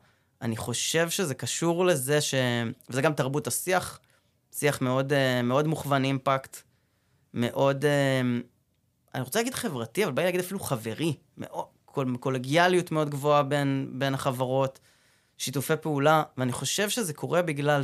אני 0.42 0.56
חושב 0.56 1.10
שזה 1.10 1.34
קשור 1.34 1.86
לזה 1.86 2.20
ש... 2.20 2.34
וזה 2.90 3.02
גם 3.02 3.12
תרבות 3.12 3.46
השיח, 3.46 4.00
שיח 4.52 4.80
מאוד, 4.80 5.12
אה, 5.12 5.42
מאוד 5.42 5.66
מוכוון 5.66 6.04
אימפקט, 6.04 6.56
מאוד, 7.34 7.84
אה, 7.84 8.20
אני 9.14 9.22
רוצה 9.22 9.38
להגיד 9.38 9.54
חברתי, 9.54 10.04
אבל 10.04 10.12
בא 10.12 10.22
לי 10.22 10.26
להגיד 10.26 10.40
אפילו 10.40 10.60
חברי. 10.60 11.14
מאוד, 11.38 11.64
קול, 11.84 12.16
קולגיאליות 12.16 12.92
מאוד 12.92 13.10
גבוהה 13.10 13.42
בין, 13.42 13.90
בין 13.92 14.14
החברות, 14.14 14.80
שיתופי 15.38 15.76
פעולה, 15.80 16.22
ואני 16.36 16.52
חושב 16.52 16.88
שזה 16.88 17.14
קורה 17.14 17.42
בגלל 17.42 17.82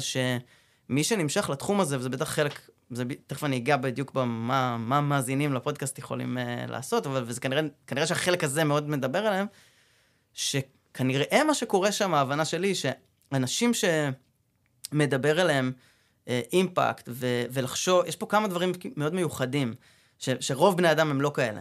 שמי 0.90 1.05
שנמשך 1.05 1.50
לתחום 1.50 1.81
הזה, 1.81 1.98
וזה 1.98 2.09
בטח 2.09 2.29
חלק, 2.31 2.61
זה, 2.90 3.05
ב- 3.05 3.12
תכף 3.26 3.44
אני 3.44 3.57
אגע 3.57 3.76
בדיוק 3.76 4.12
במה 4.12 4.76
מה 4.79 4.98
המאזינים 4.98 5.55
לפודקאסט 5.55 5.98
יכולים 5.98 6.38
uh, 6.38 6.70
לעשות, 6.70 7.07
אבל 7.07 7.22
וזה 7.26 7.40
כנראה, 7.40 7.62
כנראה 7.87 8.07
שהחלק 8.07 8.44
הזה 8.44 8.64
מאוד 8.64 8.88
מדבר 8.88 9.26
עליהם, 9.26 9.46
שכנראה 10.35 11.44
מה 11.44 11.55
שקורה 11.55 11.92
שם, 11.92 12.14
ההבנה 12.14 12.44
שלי, 12.44 12.72
שאנשים 12.74 13.72
שמדבר 14.92 15.40
אליהם 15.40 15.72
אה, 16.29 16.40
אימפקט, 16.53 17.09
ו- 17.09 17.44
ולחשוב, 17.50 18.05
יש 18.07 18.16
פה 18.16 18.26
כמה 18.26 18.48
דברים 18.48 18.72
מאוד 18.96 19.14
מיוחדים, 19.14 19.74
ש- 20.18 20.29
שרוב 20.40 20.76
בני 20.76 20.90
אדם 20.92 21.11
הם 21.11 21.20
לא 21.20 21.33
כאלה. 21.35 21.61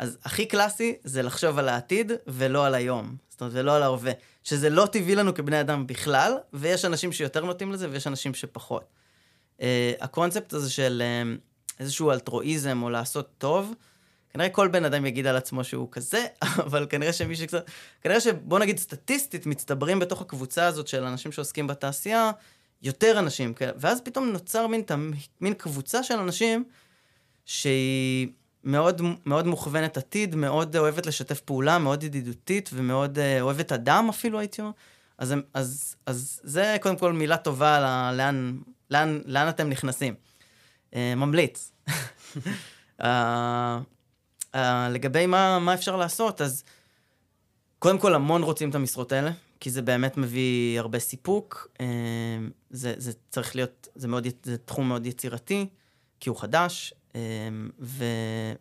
אז 0.00 0.18
הכי 0.24 0.46
קלאסי 0.46 0.94
זה 1.04 1.22
לחשוב 1.22 1.58
על 1.58 1.68
העתיד 1.68 2.12
ולא 2.26 2.66
על 2.66 2.74
היום. 2.74 3.16
זאת 3.28 3.40
אומרת, 3.40 3.54
ולא 3.56 3.76
על 3.76 3.82
ההווה. 3.82 4.12
שזה 4.44 4.70
לא 4.70 4.86
טבעי 4.86 5.14
לנו 5.14 5.34
כבני 5.34 5.60
אדם 5.60 5.86
בכלל, 5.86 6.32
ויש 6.52 6.84
אנשים 6.84 7.12
שיותר 7.12 7.44
נוטים 7.44 7.72
לזה 7.72 7.88
ויש 7.90 8.06
אנשים 8.06 8.34
שפחות. 8.34 8.84
Uh, 9.58 9.62
הקונספט 10.00 10.52
הזה 10.52 10.70
של 10.70 11.02
uh, 11.02 11.40
איזשהו 11.80 12.10
אלטרואיזם 12.10 12.82
או 12.82 12.90
לעשות 12.90 13.28
טוב, 13.38 13.74
כנראה 14.30 14.48
כל 14.48 14.68
בן 14.68 14.84
אדם 14.84 15.06
יגיד 15.06 15.26
על 15.26 15.36
עצמו 15.36 15.64
שהוא 15.64 15.88
כזה, 15.90 16.26
אבל 16.66 16.86
כנראה 16.90 17.12
שמי 17.12 17.36
שקצת... 17.36 17.70
כנראה 18.02 18.20
שבוא 18.20 18.58
נגיד 18.58 18.78
סטטיסטית 18.78 19.46
מצטברים 19.46 19.98
בתוך 19.98 20.20
הקבוצה 20.20 20.66
הזאת 20.66 20.88
של 20.88 21.04
אנשים 21.04 21.32
שעוסקים 21.32 21.66
בתעשייה, 21.66 22.30
יותר 22.82 23.18
אנשים 23.18 23.54
כאלה. 23.54 23.72
ואז 23.76 24.00
פתאום 24.00 24.28
נוצר 24.28 24.66
מין, 24.66 24.82
תמ- 24.82 25.16
מין 25.40 25.54
קבוצה 25.54 26.02
של 26.02 26.18
אנשים 26.18 26.64
שהיא 27.44 28.28
מאוד, 28.64 29.02
מאוד 29.26 29.46
מוכוונת 29.46 29.96
עתיד, 29.96 30.34
מאוד 30.34 30.76
אוהבת 30.76 31.06
לשתף 31.06 31.40
פעולה, 31.40 31.78
מאוד 31.78 32.02
ידידותית 32.02 32.70
ומאוד 32.72 33.18
אה, 33.18 33.40
אוהבת 33.40 33.72
אדם 33.72 34.08
אפילו, 34.08 34.38
הייתי 34.38 34.60
אומר. 34.60 34.72
אז, 35.18 35.34
אז, 35.54 35.96
אז 36.06 36.40
זה 36.44 36.76
קודם 36.80 36.96
כל 36.96 37.12
מילה 37.12 37.36
טובה 37.36 37.76
על 37.76 38.16
לאן, 38.16 38.58
לאן, 38.90 39.20
לאן 39.26 39.48
אתם 39.48 39.68
נכנסים. 39.68 40.14
אה, 40.94 41.14
ממליץ. 41.14 41.72
אה, 43.02 43.80
אה, 44.54 44.88
לגבי 44.88 45.26
מה, 45.26 45.58
מה 45.58 45.74
אפשר 45.74 45.96
לעשות, 45.96 46.40
אז 46.40 46.64
קודם 47.78 47.98
כל 47.98 48.14
המון 48.14 48.42
רוצים 48.42 48.70
את 48.70 48.74
המשרות 48.74 49.12
האלה, 49.12 49.30
כי 49.60 49.70
זה 49.70 49.82
באמת 49.82 50.16
מביא 50.16 50.80
הרבה 50.80 50.98
סיפוק. 50.98 51.68
אה, 51.80 51.86
זה, 52.70 52.94
זה 52.96 53.12
צריך 53.30 53.56
להיות, 53.56 53.88
זה, 53.94 54.08
מאוד, 54.08 54.26
זה 54.42 54.58
תחום 54.58 54.88
מאוד 54.88 55.06
יצירתי, 55.06 55.66
כי 56.20 56.28
הוא 56.28 56.40
חדש, 56.40 56.94
ו, 57.80 58.04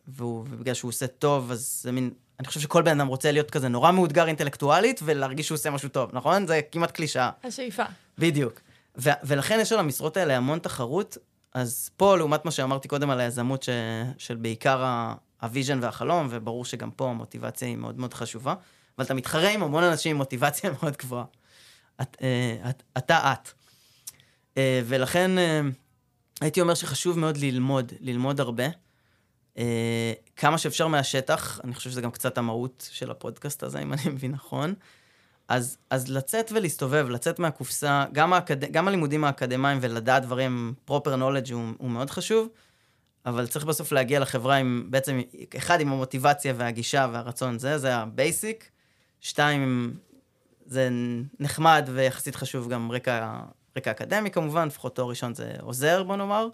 והוא, 0.07 0.45
ובגלל 0.49 0.73
שהוא 0.73 0.89
עושה 0.89 1.07
טוב, 1.07 1.51
אז 1.51 1.79
זה 1.83 1.91
מין... 1.91 2.09
אני 2.39 2.47
חושב 2.47 2.59
שכל 2.59 2.81
בן 2.81 2.99
אדם 2.99 3.07
רוצה 3.07 3.31
להיות 3.31 3.51
כזה 3.51 3.67
נורא 3.67 3.91
מאותגר 3.91 4.27
אינטלקטואלית 4.27 4.99
ולהרגיש 5.03 5.45
שהוא 5.47 5.55
עושה 5.55 5.69
משהו 5.69 5.89
טוב, 5.89 6.09
נכון? 6.13 6.47
זה 6.47 6.61
כמעט 6.71 6.91
קלישאה. 6.91 7.29
השאיפה. 7.43 7.83
בדיוק. 8.17 8.59
ו- 8.97 9.09
ולכן 9.23 9.57
יש 9.61 9.71
על 9.71 9.79
המשרות 9.79 10.17
האלה 10.17 10.37
המון 10.37 10.59
תחרות, 10.59 11.17
אז 11.53 11.89
פה, 11.97 12.17
לעומת 12.17 12.45
מה 12.45 12.51
שאמרתי 12.51 12.87
קודם 12.87 13.09
על 13.09 13.19
היזמות, 13.19 13.63
ש- 13.63 13.69
של 14.17 14.35
בעיקר 14.35 14.83
ה- 14.83 15.13
ה 15.41 15.47
vision 15.47 15.79
והחלום, 15.81 16.27
וברור 16.29 16.65
שגם 16.65 16.91
פה 16.91 17.09
המוטיבציה 17.09 17.67
היא 17.67 17.77
מאוד 17.77 17.99
מאוד 17.99 18.13
חשובה, 18.13 18.53
אבל 18.97 19.05
אתה 19.05 19.13
מתחרה 19.13 19.49
עם 19.49 19.63
המון 19.63 19.83
אנשים 19.83 20.11
עם 20.11 20.17
מוטיבציה 20.17 20.71
מאוד 20.81 20.97
גבוהה. 20.97 21.25
את, 22.01 22.17
אה, 22.21 22.69
את, 22.69 22.83
אתה 22.97 23.33
את. 23.33 23.49
אה, 24.57 24.81
ולכן 24.85 25.37
אה, 25.37 25.61
הייתי 26.41 26.61
אומר 26.61 26.73
שחשוב 26.73 27.19
מאוד 27.19 27.37
ללמוד, 27.37 27.93
ללמוד 27.99 28.39
הרבה. 28.39 28.63
אה, 29.57 30.13
כמה 30.35 30.57
שאפשר 30.57 30.87
מהשטח, 30.87 31.59
אני 31.63 31.73
חושב 31.73 31.89
שזה 31.89 32.01
גם 32.01 32.11
קצת 32.11 32.37
המהות 32.37 32.89
של 32.91 33.11
הפודקאסט 33.11 33.63
הזה, 33.63 33.79
אם 33.79 33.93
אני 33.93 34.01
מבין 34.13 34.31
נכון. 34.31 34.73
אז, 35.47 35.77
אז 35.89 36.11
לצאת 36.11 36.51
ולהסתובב, 36.51 37.09
לצאת 37.09 37.39
מהקופסה, 37.39 38.05
גם, 38.11 38.33
האקד... 38.33 38.71
גם 38.71 38.87
הלימודים 38.87 39.23
האקדמיים 39.23 39.77
ולדעת 39.81 40.23
דברים, 40.23 40.73
proper 40.89 40.91
knowledge 40.91 41.53
הוא, 41.53 41.63
הוא 41.77 41.89
מאוד 41.89 42.09
חשוב, 42.09 42.47
אבל 43.25 43.47
צריך 43.47 43.65
בסוף 43.65 43.91
להגיע 43.91 44.19
לחברה 44.19 44.55
עם, 44.55 44.87
בעצם, 44.89 45.21
אחד, 45.57 45.81
עם 45.81 45.91
המוטיבציה 45.91 46.53
והגישה 46.57 47.07
והרצון, 47.13 47.59
זה, 47.59 47.77
זה 47.77 47.95
ה 47.95 48.06
basic. 48.06 48.69
שתיים, 49.21 49.93
זה 50.65 50.89
נחמד 51.39 51.89
ויחסית 51.93 52.35
חשוב 52.35 52.69
גם 52.69 52.91
רקע, 52.91 53.39
רקע 53.77 53.91
אקדמי 53.91 54.31
כמובן, 54.31 54.67
לפחות 54.67 54.95
תואר 54.95 55.09
ראשון 55.09 55.33
זה 55.33 55.53
עוזר, 55.61 56.03
בוא 56.03 56.15
נאמר. 56.15 56.47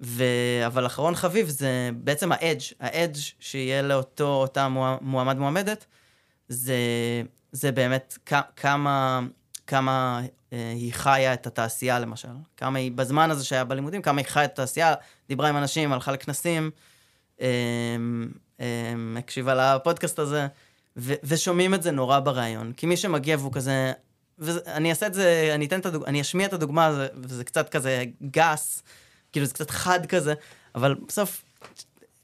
ו... 0.00 0.24
אבל 0.66 0.86
אחרון 0.86 1.14
חביב 1.14 1.48
זה 1.48 1.90
בעצם 1.94 2.32
ה 2.32 2.37
edge, 2.37 2.60
ה 2.80 2.88
edge 2.88 3.18
שיהיה 3.40 3.82
לאותו, 3.82 4.34
אותה 4.34 4.68
מועמד 5.00 5.36
מועמדת, 5.38 5.86
זה, 6.48 6.76
זה 7.52 7.72
באמת 7.72 8.18
כ- 8.26 8.50
כמה, 8.56 9.20
כמה 9.66 10.20
אה, 10.52 10.72
היא 10.74 10.92
חיה 10.92 11.34
את 11.34 11.46
התעשייה 11.46 11.98
למשל. 11.98 12.28
כמה 12.56 12.78
היא, 12.78 12.92
בזמן 12.92 13.30
הזה 13.30 13.44
שהיה 13.44 13.64
בלימודים, 13.64 14.02
כמה 14.02 14.20
היא 14.20 14.26
חיה 14.26 14.44
את 14.44 14.52
התעשייה, 14.52 14.94
דיברה 15.28 15.48
עם 15.48 15.56
אנשים, 15.56 15.92
הלכה 15.92 16.12
לכנסים, 16.12 16.70
אה, 17.40 17.46
אה, 18.60 18.94
הקשיבה 19.18 19.54
לפודקאסט 19.76 20.18
הזה, 20.18 20.46
ו- 20.96 21.14
ושומעים 21.24 21.74
את 21.74 21.82
זה 21.82 21.90
נורא 21.90 22.20
בריאיון. 22.20 22.72
כי 22.72 22.86
מי 22.86 22.96
שמגיע 22.96 23.36
והוא 23.38 23.52
כזה... 23.52 23.92
ואני 24.38 24.90
אעשה 24.90 25.06
את 25.06 25.14
זה, 25.14 25.50
אני 25.54 25.66
אתן 25.66 25.80
את 25.80 25.86
הדוגמה, 25.86 26.08
אני 26.08 26.20
אשמיע 26.20 26.46
את 26.46 26.52
הדוגמה, 26.52 27.06
וזה 27.14 27.44
קצת 27.44 27.68
כזה 27.68 28.04
גס, 28.30 28.82
כאילו 29.32 29.46
זה 29.46 29.54
קצת 29.54 29.70
חד 29.70 30.06
כזה, 30.06 30.34
אבל 30.74 30.94
בסוף 31.08 31.42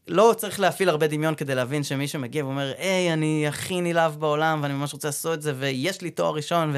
לא 0.09 0.35
צריך 0.37 0.61
להפעיל 0.61 0.89
הרבה 0.89 1.07
דמיון 1.07 1.35
כדי 1.35 1.55
להבין 1.55 1.83
שמי 1.83 2.09
שמגיע 2.09 2.45
ואומר, 2.45 2.73
היי, 2.79 3.13
אני 3.13 3.49
הכי 3.49 3.81
נלהב 3.81 4.21
בעולם, 4.21 4.61
ואני 4.63 4.75
ממש 4.75 4.93
רוצה 4.93 5.09
לעשות 5.09 5.35
את 5.35 5.43
זה, 5.43 5.53
ויש 5.59 6.01
לי 6.01 6.11
תואר 6.11 6.35
ראשון, 6.35 6.75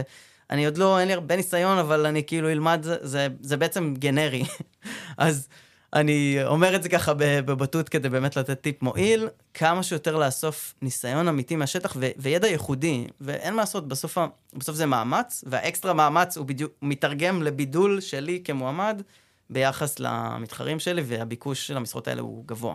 ואני 0.51 0.65
עוד 0.65 0.79
לא, 0.79 0.99
אין 0.99 1.09
לי 1.09 1.15
הרבה 1.15 1.37
ניסיון, 1.37 1.79
אבל 1.79 2.07
אני 2.07 2.25
כאילו 2.25 2.51
אלמד, 2.51 2.81
זה, 2.83 2.97
זה, 3.01 3.27
זה 3.41 3.57
בעצם 3.57 3.95
גנרי. 3.99 4.45
אז 5.19 5.49
אני 5.93 6.39
אומר 6.45 6.77
את 6.77 6.83
זה 6.83 6.89
ככה 6.89 7.13
בבטות 7.19 7.89
כדי 7.89 8.09
באמת 8.09 8.37
לתת 8.37 8.61
טיפ 8.61 8.83
מועיל, 8.83 9.29
כמה 9.55 9.83
שיותר 9.83 10.17
לאסוף 10.17 10.75
ניסיון 10.83 11.29
אמיתי 11.29 11.57
מהשטח 11.57 11.97
ו- 11.97 12.11
וידע 12.17 12.49
ייחודי, 12.49 13.07
ואין 13.21 13.55
מה 13.55 13.63
לעשות, 13.63 13.89
בסוף, 13.89 14.19
בסוף 14.55 14.77
זה 14.77 14.87
מאמץ, 14.87 15.45
והאקסטרה 15.47 15.93
מאמץ 15.93 16.37
הוא 16.37 16.47
בדיוק, 16.47 16.73
מתרגם 16.83 17.43
לבידול 17.43 18.01
שלי 18.01 18.41
כמועמד 18.45 19.03
ביחס 19.51 19.99
למתחרים 19.99 20.81
שלי, 20.81 21.03
והביקוש 21.07 21.67
של 21.67 21.77
המשרות 21.77 22.09
האלה 22.09 22.21
הוא 22.21 22.45
גבוה. 22.47 22.75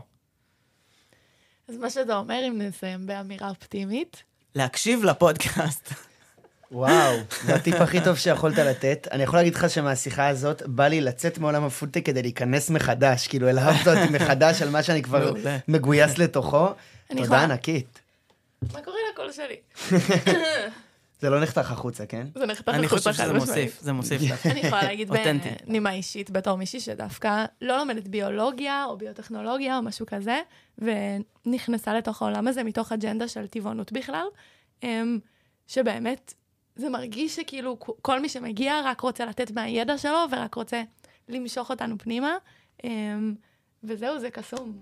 אז 1.70 1.78
מה 1.78 1.90
שאתה 1.90 2.18
אומר, 2.18 2.40
אם 2.48 2.62
נסיים 2.62 3.08
באמירה 3.08 3.50
אופטימית? 3.50 4.24
להקשיב 4.56 5.04
לפודקאסט. 5.04 5.94
וואו, 6.72 7.18
זה 7.46 7.56
הטיפ 7.56 7.76
הכי 7.76 8.02
טוב 8.04 8.18
שיכולת 8.18 8.58
לתת. 8.58 9.08
אני 9.12 9.24
יכול 9.24 9.40
להגיד 9.40 9.56
לך 9.56 9.70
שמהשיחה 9.70 10.28
הזאת, 10.28 10.62
בא 10.66 10.88
לי 10.88 11.02
לצאת 11.02 11.38
מעולם 11.38 11.64
הפודטק 11.64 12.06
כדי 12.06 12.22
להיכנס 12.22 12.70
מחדש, 12.70 13.28
כאילו 13.28 13.50
אלהבת 13.50 13.88
אותי 13.88 14.14
מחדש 14.14 14.62
על 14.62 14.70
מה 14.70 14.84
שאני 14.84 15.02
כבר 15.04 15.34
מגויס 15.68 16.18
לתוכו. 16.18 16.68
תודה 17.08 17.44
ענקית. 17.44 18.00
מה 18.74 18.82
קורה 18.82 18.98
לקול 19.14 19.32
שלי? 19.32 19.56
זה 21.22 21.30
לא 21.30 21.42
נחתך 21.42 21.72
החוצה, 21.72 22.06
כן? 22.06 22.28
זה 22.36 22.46
נחתך 22.46 22.68
החוצה. 22.68 22.80
אני 22.80 22.88
חושב 22.88 23.14
שזה 23.14 23.34
מוסיף, 23.34 23.80
זה 23.82 23.94
מוסיף. 23.94 24.46
אני 24.46 24.60
יכולה 24.60 24.84
להגיד 24.84 25.10
בנימה 25.66 25.92
אישית, 25.92 26.30
בתור 26.30 26.58
מישהי 26.58 26.80
שדווקא 26.80 27.46
לא 27.62 27.78
לומדת 27.78 28.08
ביולוגיה 28.08 28.86
או 28.86 28.98
ביוטכנולוגיה 28.98 29.78
או 29.78 29.82
משהו 29.82 30.06
כזה, 30.06 30.40
ונכנסה 30.78 31.94
לתוך 31.94 32.22
העולם 32.22 32.48
הזה 32.48 32.64
מתוך 32.64 32.92
אג'נדה 32.92 33.28
של 33.28 33.48
טבעונות 33.48 33.92
בכלל, 33.92 34.26
אמ, 34.84 35.20
שבאמת 35.68 36.34
זה 36.78 36.90
מרגיש 36.90 37.36
שכאילו 37.36 37.78
כל 38.02 38.20
מי 38.20 38.30
שמגיע 38.30 38.82
רק 38.86 39.02
רוצה 39.02 39.26
לתת 39.26 39.52
מהידע 39.52 39.98
שלו 39.98 40.18
ורק 40.32 40.56
רוצה 40.56 40.84
למשוך 41.30 41.70
אותנו 41.70 41.96
פנימה, 41.98 42.36
אמ, 42.84 43.36
וזהו, 43.84 44.20
זה 44.20 44.30
קסום. 44.30 44.80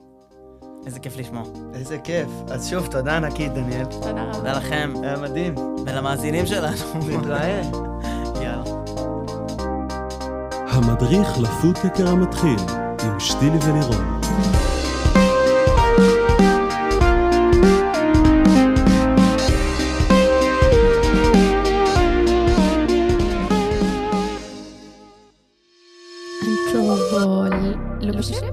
איזה 0.85 0.99
כיף 0.99 1.17
לשמוע. 1.17 1.43
איזה 1.73 1.97
כיף. 1.97 2.27
אז 2.47 2.69
שוב, 2.69 2.87
תודה 2.87 3.17
ענקית, 3.17 3.53
דניאל. 3.53 3.85
תודה 3.85 4.23
רבה. 4.23 4.33
תודה 4.33 4.53
לכם. 4.57 4.93
היה 5.03 5.17
מדהים. 5.17 5.55
ולמאזינים 5.85 6.45
שלנו. 6.45 6.77
נתראה. 7.09 7.61
יאללה. 8.41 8.63
המדריך 10.67 11.27
לפודקקר 11.39 12.07
המתחיל, 12.07 12.59
עם 13.03 13.19
שתילי 13.19 13.57
ולירון. 13.57 14.21